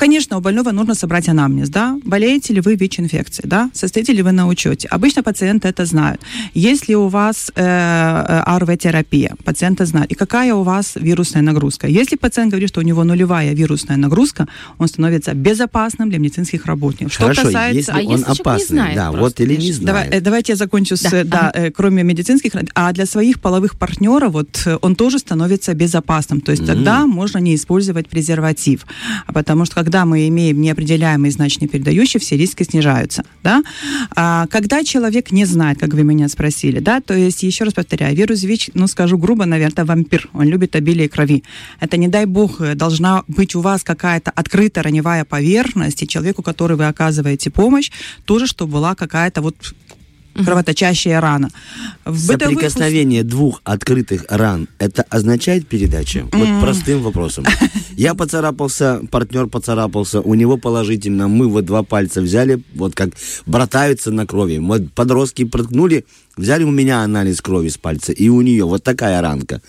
Конечно, 0.00 0.38
у 0.38 0.40
больного 0.40 0.72
нужно 0.72 0.94
собрать 0.94 1.28
анамнез, 1.28 1.68
да, 1.68 1.98
болеете 2.04 2.54
ли 2.54 2.62
вы 2.62 2.74
ВИЧ-инфекцией, 2.74 3.48
да, 3.48 3.70
состоите 3.74 4.14
ли 4.14 4.22
вы 4.22 4.32
на 4.32 4.48
учете. 4.48 4.88
Обычно 4.88 5.22
пациенты 5.22 5.68
это 5.68 5.84
знают. 5.84 6.22
Если 6.54 6.94
у 6.94 7.08
вас 7.08 7.52
э, 7.54 7.62
э 7.62 8.42
АРВ-терапия, 8.46 9.34
пациенты 9.44 9.84
знают. 9.84 10.10
И 10.12 10.14
какая 10.14 10.54
у 10.54 10.62
вас 10.62 10.96
вирусная 10.96 11.42
нагрузка. 11.42 11.86
Если 11.86 12.16
пациент 12.16 12.50
говорит, 12.50 12.70
что 12.70 12.80
у 12.80 12.82
него 12.82 13.04
нулевая 13.04 13.52
вирусная 13.54 13.98
нагрузка, 13.98 14.46
он 14.78 14.88
становится 14.88 15.34
безопасным 15.34 16.08
для 16.08 16.18
медицинских 16.18 16.64
работников. 16.64 17.12
Что 17.12 17.22
Хорошо, 17.24 17.42
касается... 17.42 17.76
если 17.76 17.92
а 17.92 18.12
он 18.12 18.18
если 18.18 18.40
опасный, 18.40 18.66
знает, 18.66 18.96
да, 18.96 19.12
вот 19.12 19.40
или 19.40 19.56
не 19.56 19.72
знает. 19.72 19.86
Давай, 19.86 20.08
э, 20.08 20.20
давайте 20.22 20.52
я 20.52 20.56
закончу 20.56 20.96
с, 20.96 21.02
да, 21.02 21.24
да 21.24 21.38
ага. 21.38 21.66
Э, 21.66 21.70
кроме 21.70 22.04
медицинских, 22.04 22.52
а 22.74 22.92
для 22.92 23.04
своих 23.04 23.38
половых 23.38 23.76
партнеров 23.78 24.32
вот 24.32 24.66
он 24.80 24.94
тоже 24.94 25.18
становится 25.18 25.74
безопасным. 25.74 26.40
То 26.40 26.52
есть 26.52 26.62
mm-hmm. 26.62 26.74
тогда 26.74 27.06
можно 27.06 27.38
не 27.38 27.54
использовать 27.54 28.08
презерватив, 28.08 28.86
потому 29.26 29.66
что 29.66 29.74
когда 29.74 29.89
когда 29.90 30.04
мы 30.04 30.28
имеем 30.28 30.60
неопределяемый, 30.60 31.32
значит, 31.32 31.62
непередающий, 31.62 32.20
все 32.20 32.36
риски 32.36 32.62
снижаются. 32.62 33.24
Да? 33.42 33.60
А, 34.14 34.46
когда 34.46 34.84
человек 34.84 35.32
не 35.32 35.44
знает, 35.44 35.80
как 35.80 35.94
вы 35.94 36.04
меня 36.04 36.28
спросили, 36.28 36.78
да, 36.78 37.00
то 37.00 37.12
есть, 37.12 37.42
еще 37.42 37.64
раз 37.64 37.74
повторяю, 37.74 38.14
вирус 38.14 38.44
ВИЧ, 38.44 38.70
ну, 38.74 38.86
скажу 38.86 39.18
грубо, 39.18 39.46
наверное, 39.46 39.84
вампир. 39.84 40.28
Он 40.32 40.44
любит 40.46 40.76
обилие 40.76 41.08
крови. 41.08 41.42
Это, 41.80 41.96
не 41.96 42.06
дай 42.06 42.26
бог, 42.26 42.60
должна 42.76 43.24
быть 43.26 43.56
у 43.56 43.60
вас 43.62 43.82
какая-то 43.82 44.30
открытая 44.30 44.84
раневая 44.84 45.24
поверхность, 45.24 46.04
и 46.04 46.06
человеку, 46.06 46.42
который 46.42 46.76
вы 46.76 46.86
оказываете 46.86 47.50
помощь, 47.50 47.90
тоже, 48.26 48.46
чтобы 48.46 48.74
была 48.74 48.94
какая-то 48.94 49.42
вот 49.42 49.74
кровоточащая 50.34 51.20
рана. 51.20 51.50
В 52.04 52.18
Соприкосновение 52.18 53.22
бытовых... 53.22 53.30
двух 53.30 53.60
открытых 53.64 54.24
ран, 54.28 54.68
это 54.78 55.02
означает 55.08 55.66
передача? 55.66 56.20
Mm. 56.20 56.28
Вот 56.32 56.60
простым 56.62 57.02
вопросом. 57.02 57.44
Я 57.96 58.14
поцарапался, 58.14 59.00
партнер 59.10 59.46
поцарапался, 59.46 60.20
у 60.20 60.34
него 60.34 60.56
положительно, 60.56 61.28
мы 61.28 61.48
вот 61.48 61.64
два 61.64 61.82
пальца 61.82 62.20
взяли, 62.20 62.62
вот 62.74 62.94
как 62.94 63.10
братаются 63.46 64.10
на 64.10 64.26
крови. 64.26 64.58
Вот 64.58 64.92
подростки 64.92 65.44
проткнули, 65.44 66.04
взяли 66.36 66.64
у 66.64 66.70
меня 66.70 67.02
анализ 67.02 67.40
крови 67.40 67.68
с 67.68 67.78
пальца, 67.78 68.12
и 68.12 68.28
у 68.28 68.40
нее 68.40 68.64
вот 68.64 68.82
такая 68.82 69.20
ранка. 69.20 69.60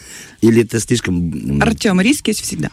Или 0.41 0.63
это 0.63 0.79
слишком... 0.79 1.61
Артем, 1.61 1.99
риск 2.01 2.27
есть 2.27 2.41
всегда. 2.41 2.69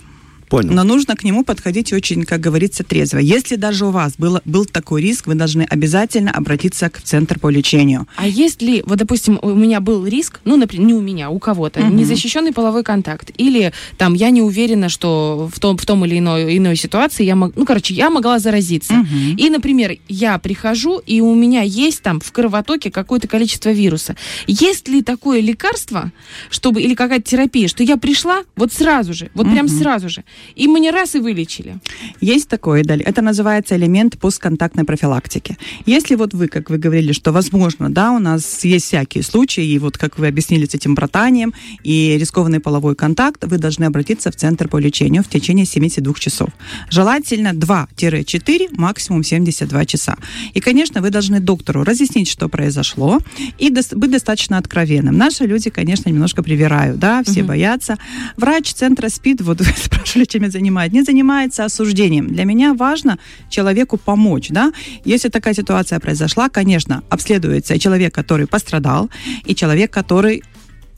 Понял. 0.49 0.73
Но 0.73 0.85
нужно 0.85 1.15
к 1.15 1.25
нему 1.25 1.45
подходить 1.45 1.93
очень, 1.93 2.25
как 2.25 2.41
говорится, 2.41 2.85
трезво. 2.85 3.19
Если 3.19 3.57
даже 3.57 3.87
у 3.87 3.91
вас 3.91 4.15
было, 4.17 4.41
был 4.45 4.65
такой 4.65 5.03
риск, 5.03 5.27
вы 5.27 5.35
должны 5.35 5.63
обязательно 5.63 6.31
обратиться 6.31 6.89
к 6.89 7.01
центру 7.03 7.39
по 7.39 7.49
лечению. 7.51 8.07
А 8.17 8.27
есть 8.27 8.63
ли, 8.63 8.83
вот, 8.87 8.99
допустим, 8.99 9.39
у 9.43 9.55
меня 9.55 9.81
был 9.81 10.07
риск, 10.07 10.41
ну, 10.45 10.57
например, 10.57 10.87
не 10.87 10.95
у 10.95 11.01
меня, 11.01 11.31
у 11.31 11.39
кого-то, 11.39 11.81
угу. 11.81 11.93
незащищенный 11.93 12.53
половой 12.53 12.83
контакт, 12.83 13.31
или 13.37 13.73
там 13.97 14.15
я 14.15 14.31
не 14.31 14.43
уверена, 14.43 14.89
что 14.89 15.51
в 15.53 15.61
том, 15.61 15.77
в 15.77 15.85
том 15.85 16.05
или 16.05 16.19
иной, 16.19 16.57
иной 16.57 16.77
ситуации 16.77 17.25
я 17.25 17.37
мог, 17.37 17.55
ну, 17.57 17.65
короче, 17.65 17.95
я 17.95 18.11
могла 18.11 18.39
заразиться. 18.39 18.95
Угу. 18.95 19.37
И, 19.37 19.51
например, 19.51 19.97
я 20.09 20.39
прихожу, 20.39 20.99
и 20.99 21.21
у 21.21 21.35
меня 21.35 21.63
есть 21.63 22.03
там 22.03 22.21
в 22.21 22.33
кровотоке 22.33 22.91
какое-то 22.91 23.29
количество 23.29 23.71
вируса. 23.71 24.17
Есть 24.47 24.89
ли 24.89 25.03
такое 25.03 25.41
лекарство, 25.41 26.13
чтобы, 26.51 26.83
или 26.83 26.95
какая-то 26.95 27.29
терапия, 27.29 27.69
что 27.69 27.83
я 27.83 27.97
пришла 27.97 28.43
вот 28.57 28.73
сразу 28.73 29.13
же, 29.13 29.31
вот 29.35 29.47
угу. 29.47 29.55
прям 29.55 29.69
сразу 29.69 30.09
же, 30.09 30.25
и 30.55 30.68
мы 30.68 30.81
не 30.81 30.90
раз 30.90 31.14
и 31.14 31.20
вылечили. 31.20 31.79
Есть 32.20 32.48
такое, 32.48 32.85
Даль. 32.85 33.03
Это 33.03 33.22
называется 33.22 33.77
элемент 33.77 34.18
постконтактной 34.18 34.85
профилактики. 34.85 35.57
Если 35.87 36.14
вот 36.14 36.35
вы, 36.35 36.48
как 36.48 36.70
вы 36.70 36.79
говорили, 36.79 37.12
что 37.12 37.33
возможно, 37.33 37.90
да, 37.90 38.12
у 38.12 38.18
нас 38.18 38.64
есть 38.64 38.87
всякие 38.87 39.22
случаи, 39.22 39.64
и 39.64 39.79
вот 39.79 39.98
как 39.98 40.18
вы 40.18 40.27
объяснили 40.27 40.66
с 40.66 40.74
этим 40.74 40.94
братанием 40.94 41.55
и 41.83 42.16
рискованный 42.18 42.61
половой 42.61 42.94
контакт, 42.94 43.44
вы 43.44 43.59
должны 43.59 43.85
обратиться 43.85 44.31
в 44.31 44.37
центр 44.37 44.68
по 44.68 44.79
лечению 44.79 45.22
в 45.22 45.29
течение 45.29 45.66
72 45.66 46.14
часов. 46.14 46.48
Желательно 46.90 47.53
2-4, 47.53 48.68
максимум 48.72 49.22
72 49.22 49.85
часа. 49.87 50.16
И, 50.55 50.61
конечно, 50.61 51.01
вы 51.01 51.11
должны 51.11 51.40
доктору 51.40 51.85
разъяснить, 51.85 52.29
что 52.29 52.48
произошло, 52.48 53.20
и 53.59 53.70
быть 53.70 54.11
достаточно 54.11 54.59
откровенным. 54.59 55.16
Наши 55.16 55.44
люди, 55.44 55.70
конечно, 55.70 56.09
немножко 56.09 56.42
привирают, 56.42 56.98
да, 56.98 57.22
все 57.24 57.40
угу. 57.40 57.48
боятся. 57.48 57.98
Врач 58.37 58.72
центра 58.72 59.09
СПИД, 59.09 59.42
вот 59.42 59.61
вы 59.61 59.72
спрашивали, 59.77 60.24
чем 60.29 60.43
я 60.45 60.88
не 60.88 61.03
занимается 61.03 61.64
осуждением. 61.64 62.29
Для 62.29 62.45
меня 62.45 62.75
важно 62.75 63.19
человеку 63.49 63.97
помочь, 63.97 64.49
да. 64.51 64.73
Если 65.05 65.29
такая 65.29 65.55
ситуация 65.55 66.01
произошла, 66.01 66.49
конечно, 66.49 67.03
обследуется 67.11 67.79
человек, 67.79 68.14
который 68.14 68.47
пострадал, 68.47 69.11
и 69.45 69.55
человек, 69.55 69.91
который 69.91 70.43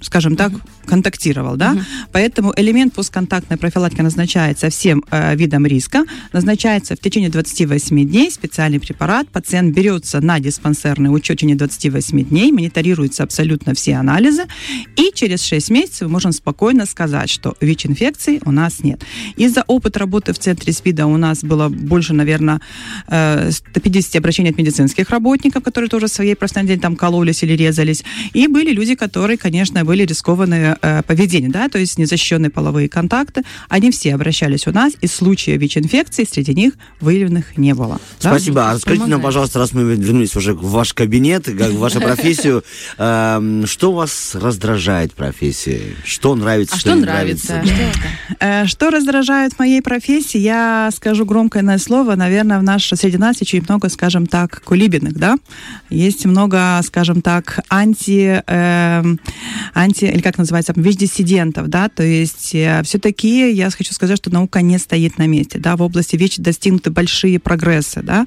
скажем 0.01 0.37
так, 0.37 0.53
контактировал, 0.87 1.57
да, 1.57 1.73
угу. 1.73 1.81
поэтому 2.13 2.53
элемент 2.57 2.95
постконтактной 2.95 3.57
профилактики 3.57 4.01
назначается 4.01 4.71
всем 4.71 5.05
э, 5.11 5.37
видам 5.37 5.67
риска, 5.67 6.05
назначается 6.33 6.97
в 6.97 6.99
течение 6.99 7.31
28 7.31 8.09
дней 8.09 8.31
специальный 8.31 8.81
препарат, 8.81 9.29
пациент 9.29 9.75
берется 9.75 10.21
на 10.21 10.41
диспансерный 10.41 11.15
учет 11.15 11.37
в 11.37 11.41
течение 11.41 11.57
28 11.57 12.25
дней, 12.25 12.53
мониторируются 12.53 13.23
абсолютно 13.23 13.75
все 13.75 13.97
анализы, 13.97 14.45
и 14.97 15.11
через 15.15 15.43
6 15.45 15.71
месяцев 15.71 16.03
мы 16.03 16.21
можем 16.21 16.33
спокойно 16.33 16.85
сказать, 16.85 17.31
что 17.31 17.57
ВИЧ-инфекции 17.61 18.41
у 18.45 18.51
нас 18.51 18.81
нет. 18.81 19.03
Из-за 19.37 19.63
опыта 19.67 19.99
работы 20.01 20.35
в 20.35 20.39
центре 20.39 20.73
СПИДа 20.73 21.07
у 21.07 21.17
нас 21.17 21.43
было 21.43 21.71
больше, 21.71 22.13
наверное, 22.13 22.61
150 23.07 24.15
э, 24.15 24.19
обращений 24.19 24.51
от 24.51 24.59
медицинских 24.59 25.09
работников, 25.09 25.63
которые 25.63 25.89
тоже 25.89 26.09
в 26.09 26.11
своей 26.11 26.35
профессиональной 26.35 26.79
там 26.79 26.95
кололись 26.95 27.43
или 27.43 27.55
резались, 27.55 28.05
и 28.35 28.49
были 28.49 28.73
люди, 28.73 28.97
которые, 28.97 29.39
конечно, 29.39 29.81
были 29.90 30.05
рискованные 30.05 30.76
э, 30.83 31.03
поведения, 31.03 31.48
да, 31.48 31.68
то 31.68 31.76
есть 31.76 31.98
незащищенные 31.98 32.48
половые 32.48 32.88
контакты, 32.88 33.42
они 33.68 33.90
все 33.90 34.14
обращались 34.14 34.68
у 34.68 34.70
нас, 34.70 34.92
и 35.00 35.09
случаев 35.09 35.61
ВИЧ-инфекции 35.61 36.24
среди 36.31 36.55
них 36.55 36.74
выявленных 37.00 37.57
не 37.57 37.74
было. 37.74 37.98
Спасибо. 38.20 38.55
Да? 38.55 38.70
А 38.70 38.79
скажите 38.79 39.07
нам, 39.07 39.20
пожалуйста, 39.20 39.59
раз 39.59 39.72
мы 39.72 39.83
вернулись 39.83 40.37
уже 40.37 40.55
в 40.55 40.70
ваш 40.70 40.94
кабинет, 40.94 41.46
как 41.46 41.72
в 41.72 41.79
вашу 41.79 42.00
профессию, 42.11 42.62
эм, 42.98 43.66
что 43.66 43.90
вас 43.90 44.37
раздражает 44.37 45.11
в 45.11 45.14
профессии? 45.16 45.96
Что 46.05 46.37
нравится, 46.37 46.76
а 46.76 46.79
что 46.79 46.94
не 46.94 47.00
нравится? 47.00 47.61
Э, 48.38 48.66
что 48.66 48.90
раздражает 48.90 49.55
в 49.55 49.59
моей 49.59 49.83
профессии? 49.83 50.38
Я 50.38 50.90
скажу 50.94 51.24
громкое 51.24 51.79
слово, 51.79 52.14
наверное, 52.14 52.61
в 52.61 52.62
наш, 52.62 52.88
среди 52.88 53.16
нас 53.16 53.42
очень 53.42 53.64
много, 53.68 53.88
скажем 53.88 54.29
так, 54.29 54.62
кулибиных, 54.62 55.14
да? 55.14 55.35
Есть 55.88 56.26
много, 56.26 56.81
скажем 56.85 57.22
так, 57.22 57.59
анти, 57.68 58.40
э, 58.46 59.16
анти 59.81 60.05
или 60.05 60.21
как 60.21 60.38
называется, 60.38 60.73
ВИЧ-диссидентов, 60.77 61.69
да, 61.69 61.88
то 61.88 62.03
есть 62.03 62.55
э, 62.55 62.83
все-таки 62.85 63.53
я 63.53 63.71
хочу 63.71 63.93
сказать, 63.93 64.19
что 64.19 64.31
наука 64.31 64.61
не 64.61 64.79
стоит 64.79 65.19
на 65.19 65.27
месте, 65.27 65.59
да, 65.59 65.77
в 65.77 65.83
области 65.83 66.16
ВИЧ 66.16 66.38
достигнуты 66.38 66.90
большие 66.90 67.38
прогрессы, 67.38 68.03
да, 68.03 68.27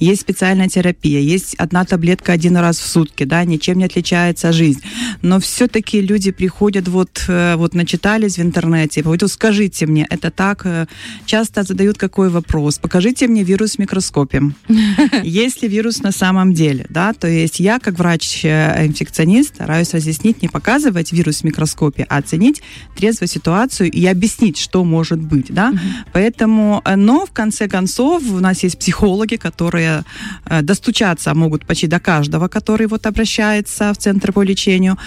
есть 0.00 0.22
специальная 0.22 0.68
терапия, 0.68 1.20
есть 1.20 1.54
одна 1.56 1.84
таблетка 1.84 2.32
один 2.32 2.56
раз 2.56 2.78
в 2.78 2.86
сутки, 2.86 3.24
да, 3.24 3.44
ничем 3.44 3.78
не 3.78 3.84
отличается 3.84 4.52
жизнь, 4.52 4.80
но 5.22 5.40
все-таки 5.40 6.00
люди 6.00 6.30
приходят 6.30 6.88
вот, 6.88 7.24
э, 7.28 7.56
вот 7.56 7.74
начитались 7.74 8.38
в 8.38 8.42
интернете, 8.42 9.02
вот 9.02 9.22
скажите 9.30 9.86
мне, 9.86 10.06
это 10.10 10.30
так, 10.30 10.62
э, 10.64 10.86
часто 11.26 11.62
задают 11.62 11.98
какой 11.98 12.28
вопрос, 12.30 12.78
покажите 12.78 13.26
мне 13.26 13.42
вирус 13.42 13.76
в 13.76 13.78
микроскопе, 13.78 14.42
есть 15.22 15.62
ли 15.62 15.68
вирус 15.68 16.02
на 16.02 16.12
самом 16.12 16.54
деле, 16.54 16.86
да, 16.88 17.12
то 17.12 17.28
есть 17.28 17.60
я 17.60 17.78
как 17.78 17.98
врач-инфекционист 17.98 19.54
стараюсь 19.54 19.92
разъяснить, 19.94 20.42
не 20.42 20.48
показывать 20.48 20.93
вирус 21.12 21.40
в 21.40 21.44
микроскопе, 21.44 22.06
а 22.08 22.18
оценить 22.18 22.62
трезво 22.96 23.26
ситуацию 23.26 23.90
и 23.90 24.06
объяснить, 24.06 24.58
что 24.58 24.84
может 24.84 25.20
быть, 25.20 25.52
да. 25.52 25.68
Угу. 25.68 25.78
Поэтому, 26.12 26.82
э, 26.84 26.96
но 26.96 27.26
в 27.26 27.32
конце 27.32 27.68
концов 27.68 28.22
у 28.30 28.40
нас 28.40 28.62
есть 28.64 28.78
психологи, 28.78 29.36
которые 29.36 30.04
э, 30.46 30.62
достучаться 30.62 31.34
могут 31.34 31.66
почти 31.66 31.86
до 31.86 32.00
каждого, 32.00 32.48
который 32.48 32.86
вот 32.86 33.06
обращается 33.06 33.92
в 33.92 33.96
центр 33.98 34.32
по 34.32 34.42
лечению. 34.42 34.98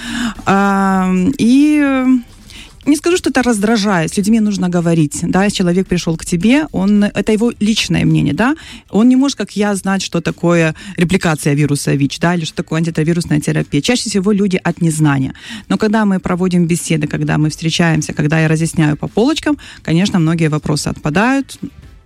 И 1.40 2.06
не 2.88 2.96
скажу, 2.96 3.18
что 3.18 3.30
это 3.30 3.44
раздражает. 3.44 4.14
С 4.14 4.18
людьми 4.18 4.40
нужно 4.40 4.70
говорить. 4.70 5.20
Да, 5.24 5.44
если 5.44 5.58
человек 5.58 5.88
пришел 5.88 6.18
к 6.18 6.26
тебе, 6.26 6.68
он, 6.72 7.04
это 7.04 7.32
его 7.32 7.52
личное 7.60 8.06
мнение, 8.06 8.34
да. 8.34 8.56
Он 8.90 9.10
не 9.10 9.16
может, 9.16 9.38
как 9.38 9.52
я, 9.56 9.76
знать, 9.76 10.02
что 10.02 10.22
такое 10.22 10.76
репликация 10.96 11.54
вируса 11.54 11.94
ВИЧ, 11.94 12.20
да, 12.20 12.36
или 12.36 12.46
что 12.46 12.56
такое 12.56 12.80
антиретровирусная 12.80 13.40
терапия. 13.40 13.82
Чаще 13.82 14.10
всего 14.10 14.32
люди 14.32 14.60
от 14.64 14.82
незнания. 14.82 15.34
Но 15.70 15.78
когда 15.78 16.06
мы 16.06 16.20
проводим 16.20 16.66
беседы, 16.66 17.08
когда 17.08 17.38
мы 17.38 17.50
встречаемся, 17.50 18.14
когда 18.14 18.40
я 18.40 18.48
разъясняю 18.48 18.98
по 18.98 19.08
полочкам, 19.08 19.58
конечно, 19.84 20.20
многие 20.20 20.50
вопросы 20.50 20.88
отпадают, 20.88 21.60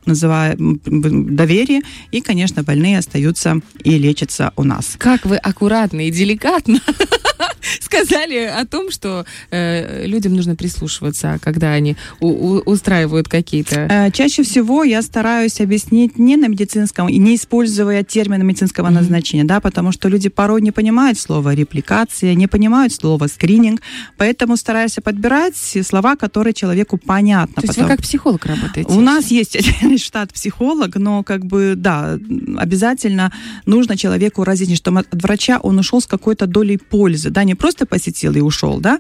называя 0.06 0.56
доверие, 0.58 1.82
и, 2.12 2.22
конечно, 2.22 2.64
больные 2.64 2.98
остаются 2.98 3.62
и 3.84 3.98
лечатся 3.98 4.52
у 4.56 4.64
нас. 4.64 4.96
Как 4.98 5.26
вы 5.26 5.38
аккуратно 5.38 6.08
и 6.08 6.12
деликатно 6.12 6.80
сказали 7.80 8.46
о 8.46 8.66
том, 8.66 8.92
что 8.92 9.26
э, 9.50 10.06
людям 10.06 10.36
нужно 10.36 10.56
прислушиваться, 10.56 11.40
когда 11.42 11.74
они 11.74 11.96
у, 12.20 12.28
у, 12.28 12.58
устраивают 12.60 13.28
какие-то... 13.28 13.88
Э, 13.90 14.12
чаще 14.12 14.44
всего 14.44 14.84
я 14.84 15.02
стараюсь 15.02 15.60
объяснить 15.62 16.18
не 16.18 16.38
на 16.38 16.48
медицинском, 16.48 17.10
и 17.10 17.18
не 17.18 17.36
используя 17.36 18.04
термины 18.04 18.44
медицинского 18.44 18.88
mm-hmm. 18.88 18.92
назначения, 18.92 19.44
да, 19.44 19.60
потому 19.60 19.92
что 19.92 20.08
люди 20.10 20.30
порой 20.30 20.62
не 20.62 20.72
понимают 20.72 21.20
слово 21.20 21.54
репликация, 21.54 22.34
не 22.34 22.48
понимают 22.48 22.94
слово 22.94 23.28
скрининг, 23.28 23.82
поэтому 24.18 24.58
стараюсь 24.58 24.96
подбирать 25.04 25.56
слова, 25.56 26.16
которые 26.16 26.54
человеку 26.54 26.98
понятны. 26.98 27.56
То 27.56 27.62
есть 27.62 27.76
потом... 27.76 27.84
вы 27.84 27.90
как 27.90 28.02
психолог 28.02 28.46
работаете? 28.46 28.92
У 28.92 29.02
нас 29.02 29.28
есть 29.28 29.58
штат 30.04 30.34
психолог, 30.34 30.96
но 30.96 31.24
как 31.24 31.46
бы, 31.46 31.74
да, 31.78 32.18
обязательно 32.58 33.32
нужно 33.66 33.98
человеку 33.98 34.44
разъяснить, 34.44 34.78
что 34.78 34.92
от 34.98 35.24
врача 35.24 35.60
он 35.60 35.80
ушел 35.80 36.02
с 36.02 36.08
какой-то 36.08 36.48
долей 36.48 36.78
пользы, 36.78 37.30
да, 37.30 37.44
не 37.44 37.56
просто 37.62 37.86
посетил 37.86 38.34
и 38.34 38.40
ушел, 38.40 38.80
да. 38.80 39.00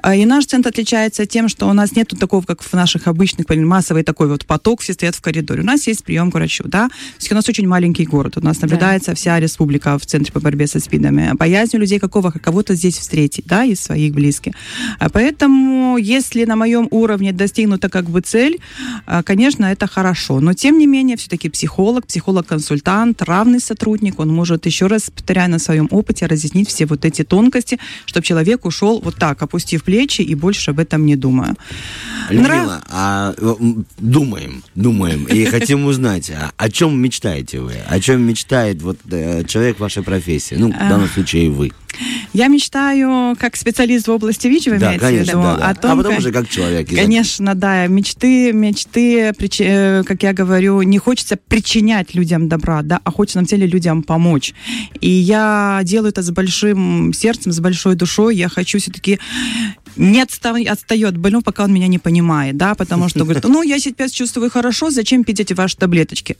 А, 0.00 0.14
и 0.14 0.24
наш 0.24 0.46
центр 0.46 0.68
отличается 0.68 1.26
тем, 1.26 1.48
что 1.48 1.66
у 1.66 1.72
нас 1.72 1.96
нет 1.96 2.08
такого, 2.20 2.44
как 2.44 2.62
в 2.62 2.72
наших 2.72 3.08
обычных, 3.08 3.46
массовый 3.48 4.04
такой 4.04 4.28
вот 4.28 4.46
поток, 4.46 4.80
все 4.80 4.92
стоят 4.92 5.16
в 5.16 5.20
коридоре. 5.20 5.62
У 5.62 5.64
нас 5.64 5.88
есть 5.88 6.04
прием 6.04 6.30
к 6.30 6.34
врачу, 6.34 6.64
да. 6.66 6.88
У 7.30 7.34
нас 7.34 7.48
очень 7.48 7.66
маленький 7.66 8.06
город, 8.06 8.36
у 8.36 8.40
нас 8.40 8.60
наблюдается 8.60 9.10
да. 9.10 9.14
вся 9.16 9.40
республика 9.40 9.98
в 9.98 10.06
центре 10.06 10.32
по 10.32 10.38
борьбе 10.38 10.68
со 10.68 10.78
СПИДами. 10.78 11.32
Боязнь 11.34 11.76
у 11.76 11.80
людей 11.80 11.98
какого, 11.98 12.30
кого-то 12.30 12.74
здесь 12.74 12.96
встретить, 12.96 13.46
да, 13.46 13.64
из 13.64 13.80
своих 13.80 14.14
близких. 14.14 14.52
А 15.00 15.08
поэтому, 15.10 15.96
если 15.96 16.44
на 16.44 16.54
моем 16.54 16.86
уровне 16.92 17.32
достигнута 17.32 17.88
как 17.88 18.08
бы 18.08 18.20
цель, 18.20 18.60
а, 19.06 19.24
конечно, 19.24 19.64
это 19.64 19.88
хорошо. 19.88 20.38
Но, 20.38 20.52
тем 20.52 20.78
не 20.78 20.86
менее, 20.86 21.16
все-таки 21.16 21.48
психолог, 21.48 22.06
психолог-консультант, 22.06 23.22
равный 23.22 23.58
сотрудник, 23.58 24.20
он 24.20 24.28
может, 24.28 24.66
еще 24.66 24.86
раз 24.86 25.10
повторяя 25.10 25.48
на 25.48 25.58
своем 25.58 25.88
опыте, 25.90 26.26
разъяснить 26.26 26.68
все 26.68 26.86
вот 26.86 27.04
эти 27.04 27.24
тонкости, 27.24 27.78
чтобы 28.04 28.26
человек 28.26 28.64
ушел 28.64 29.00
вот 29.00 29.16
так, 29.16 29.42
опустив 29.42 29.84
плечи 29.84 30.22
и 30.22 30.34
больше 30.34 30.70
об 30.70 30.78
этом 30.78 31.06
не 31.06 31.16
думая. 31.16 31.56
Людмила, 32.30 32.48
Нрав... 32.48 32.82
а, 32.90 33.34
думаем, 33.98 34.62
думаем 34.74 35.24
и 35.24 35.44
хотим 35.44 35.86
узнать, 35.86 36.30
а, 36.30 36.52
о 36.56 36.68
чем 36.68 36.98
мечтаете 37.00 37.60
вы? 37.60 37.74
О 37.88 38.00
чем 38.00 38.22
мечтает 38.22 38.82
вот 38.82 38.98
э, 39.10 39.44
человек 39.44 39.80
вашей 39.80 40.02
профессии? 40.02 40.56
Ну, 40.56 40.68
в 40.72 40.78
данном 40.78 41.08
случае 41.08 41.50
вы. 41.50 41.72
Я 42.32 42.48
мечтаю, 42.48 43.36
как 43.38 43.56
специалист 43.56 44.08
в 44.08 44.10
области 44.10 44.46
ВИЧ, 44.48 44.66
вы 44.66 44.78
да, 44.78 44.88
имеете 44.88 45.00
конечно, 45.00 45.24
в 45.24 45.28
виду, 45.28 45.42
да, 45.42 45.56
да. 45.56 45.68
о 45.68 45.74
том, 45.74 45.90
а 45.90 45.96
потом 45.96 46.10
как, 46.12 46.20
уже 46.20 46.32
как 46.32 46.48
человек. 46.48 46.88
Конечно, 46.88 47.54
да, 47.54 47.86
мечты, 47.86 48.52
мечты, 48.52 49.32
э, 49.58 50.02
как 50.04 50.22
я 50.22 50.32
говорю, 50.32 50.82
не 50.82 50.98
хочется 50.98 51.36
причинять 51.36 52.14
людям 52.14 52.48
добра, 52.48 52.82
да, 52.82 53.00
а 53.04 53.10
хочется 53.10 53.40
на 53.40 53.46
деле 53.46 53.66
людям 53.66 54.02
помочь. 54.02 54.54
И 55.00 55.10
я 55.10 55.80
делаю 55.84 56.10
это 56.10 56.22
с 56.22 56.30
большим 56.30 57.12
сердцем, 57.12 57.52
с 57.52 57.60
большой 57.60 57.94
душой. 57.94 58.36
Я 58.36 58.48
хочу 58.48 58.78
все-таки 58.78 59.18
не 59.96 60.20
отстав... 60.20 60.56
отстает 60.66 61.16
больной, 61.16 61.42
пока 61.42 61.64
он 61.64 61.72
меня 61.72 61.86
не 61.86 61.98
понимает, 61.98 62.56
да, 62.56 62.74
потому 62.74 63.08
что 63.08 63.20
говорит, 63.24 63.44
ну, 63.44 63.62
я 63.62 63.78
сейчас 63.78 64.10
чувствую 64.10 64.50
хорошо, 64.50 64.90
зачем 64.90 65.24
пить 65.24 65.40
эти 65.40 65.54
ваши 65.54 65.76
таблеточки? 65.76 66.36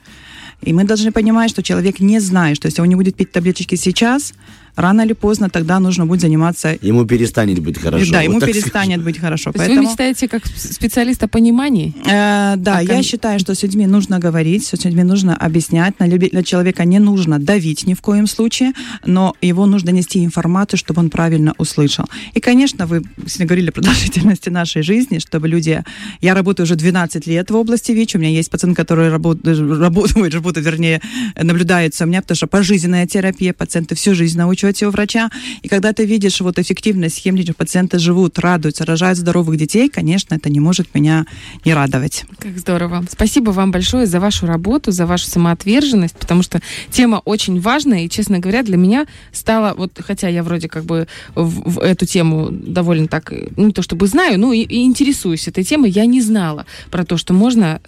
И 0.63 0.73
мы 0.73 0.85
должны 0.85 1.13
понимать, 1.13 1.51
что 1.51 1.63
человек 1.63 2.01
не 2.01 2.19
знает, 2.21 2.57
что 2.57 2.67
если 2.67 2.81
он 2.81 2.89
не 2.89 2.95
будет 2.95 3.17
пить 3.17 3.33
таблеточки 3.33 3.75
сейчас, 3.75 4.33
рано 4.77 5.03
или 5.03 5.15
поздно 5.15 5.51
тогда 5.51 5.81
нужно 5.81 6.07
будет 6.07 6.21
заниматься... 6.21 6.77
Ему 6.83 7.07
перестанет 7.07 7.59
быть 7.59 7.79
хорошо. 7.79 8.13
Да, 8.13 8.21
ему 8.23 8.41
перестанет 8.41 8.99
скажем. 8.99 9.05
быть 9.05 9.19
хорошо. 9.19 9.53
То 9.53 9.59
Поэтому... 9.59 9.81
вы 9.81 9.87
мечтаете 9.87 10.29
как 10.29 10.47
специалист 10.47 11.23
о 11.23 11.29
понимании? 11.29 11.95
Э, 12.05 12.57
да, 12.57 12.81
как 12.81 12.89
я 12.89 12.97
он... 12.97 13.03
считаю, 13.03 13.41
что 13.41 13.55
с 13.55 13.63
людьми 13.63 13.87
нужно 13.87 14.19
говорить, 14.19 14.67
с 14.67 14.85
людьми 14.85 15.03
нужно 15.03 15.37
объяснять. 15.37 15.99
На, 15.99 16.07
люби... 16.07 16.29
на 16.33 16.45
человека 16.45 16.85
не 16.85 16.99
нужно 16.99 17.39
давить 17.39 17.87
ни 17.87 17.95
в 17.95 18.01
коем 18.01 18.27
случае, 18.27 18.73
но 19.05 19.35
его 19.41 19.67
нужно 19.67 19.91
нести 19.91 20.25
информацию, 20.25 20.79
чтобы 20.79 21.01
он 21.01 21.11
правильно 21.11 21.55
услышал. 21.59 22.05
И, 22.35 22.41
конечно, 22.41 22.87
вы 22.87 23.03
сегодня 23.27 23.47
говорили 23.47 23.69
о 23.71 23.73
продолжительности 23.73 24.51
нашей 24.51 24.83
жизни, 24.83 25.19
чтобы 25.19 25.49
люди... 25.49 25.83
Я 26.21 26.35
работаю 26.35 26.65
уже 26.65 26.77
12 26.77 27.27
лет 27.27 27.51
в 27.51 27.57
области 27.57 27.93
ВИЧ, 27.93 28.17
у 28.17 28.19
меня 28.19 28.31
есть 28.31 28.51
пациент, 28.51 28.77
который 28.77 29.11
работает, 29.11 29.59
работает, 29.59 30.35
работает 30.35 30.67
вернее, 30.67 31.01
наблюдается 31.41 32.05
у 32.05 32.07
меня, 32.07 32.21
потому 32.21 32.37
что 32.37 32.47
пожизненная 32.47 33.07
терапия, 33.07 33.53
пациенты 33.53 33.95
всю 33.95 34.15
жизнь 34.15 34.39
на 34.39 34.49
учете 34.77 34.87
у 34.87 34.91
врача. 34.91 35.31
И 35.63 35.69
когда 35.69 35.93
ты 35.93 36.05
видишь 36.05 36.41
вот 36.41 36.59
эффективность 36.59 37.17
схем, 37.17 37.37
пациенты 37.55 37.99
живут, 37.99 38.39
радуются, 38.39 38.85
рожают 38.85 39.19
здоровых 39.19 39.57
детей, 39.57 39.89
конечно, 39.89 40.35
это 40.35 40.49
не 40.51 40.61
может 40.61 40.95
меня 40.95 41.27
не 41.65 41.75
радовать. 41.75 42.25
Как 42.39 42.59
здорово. 42.59 43.05
Спасибо 43.11 43.51
вам 43.51 43.71
большое 43.71 44.07
за 44.07 44.21
вашу 44.21 44.47
работу, 44.47 44.91
за 44.91 45.07
вашу 45.07 45.27
самоотверженность, 45.27 46.17
потому 46.17 46.43
что 46.43 46.61
тема 46.91 47.21
очень 47.25 47.61
важная, 47.61 48.05
и, 48.05 48.09
честно 48.09 48.39
говоря, 48.39 48.63
для 48.63 48.77
меня 48.77 49.07
стала, 49.33 49.75
вот, 49.77 50.01
хотя 50.03 50.29
я 50.29 50.43
вроде 50.43 50.69
как 50.69 50.85
бы 50.85 51.07
в, 51.35 51.71
в 51.71 51.79
эту 51.79 52.07
тему 52.07 52.49
довольно 52.51 53.09
так, 53.09 53.33
ну, 53.57 53.67
не 53.67 53.73
то 53.73 53.83
чтобы 53.83 54.07
знаю, 54.07 54.39
ну, 54.39 54.53
и, 54.53 54.61
и 54.61 54.85
интересуюсь 54.85 55.49
этой 55.49 55.65
темой, 55.65 55.91
я 55.91 56.07
не 56.07 56.21
знала 56.21 56.67
про 56.91 57.05
то, 57.05 57.17
что 57.17 57.35
можно, 57.35 57.81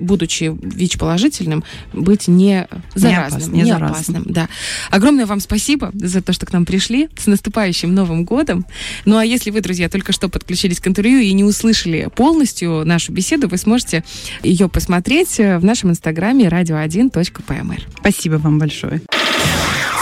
будучи 0.00 0.52
ВИЧ-положительным, 0.62 1.64
быть 1.92 2.28
не 2.28 2.68
заразным, 2.94 3.52
не, 3.52 3.62
опас, 3.62 3.62
не, 3.62 3.62
не 3.62 3.70
опасным. 3.70 4.24
Да. 4.26 4.48
Огромное 4.90 5.26
вам 5.26 5.40
спасибо 5.40 5.90
за 5.94 6.19
то, 6.22 6.32
что 6.32 6.46
к 6.46 6.52
нам 6.52 6.66
пришли. 6.66 7.08
С 7.16 7.26
наступающим 7.26 7.94
Новым 7.94 8.24
годом. 8.24 8.66
Ну, 9.04 9.16
а 9.16 9.24
если 9.24 9.50
вы, 9.50 9.60
друзья, 9.60 9.88
только 9.88 10.12
что 10.12 10.28
подключились 10.28 10.80
к 10.80 10.86
интервью 10.86 11.18
и 11.18 11.32
не 11.32 11.44
услышали 11.44 12.08
полностью 12.14 12.84
нашу 12.84 13.12
беседу, 13.12 13.48
вы 13.48 13.56
сможете 13.58 14.04
ее 14.42 14.68
посмотреть 14.68 15.38
в 15.38 15.64
нашем 15.64 15.90
инстаграме 15.90 16.46
radio1.pmr. 16.46 17.82
Спасибо 18.00 18.34
вам 18.34 18.58
большое. 18.58 19.02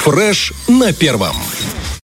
Фреш 0.03 0.53
на 0.69 0.93
первом. 0.93 1.37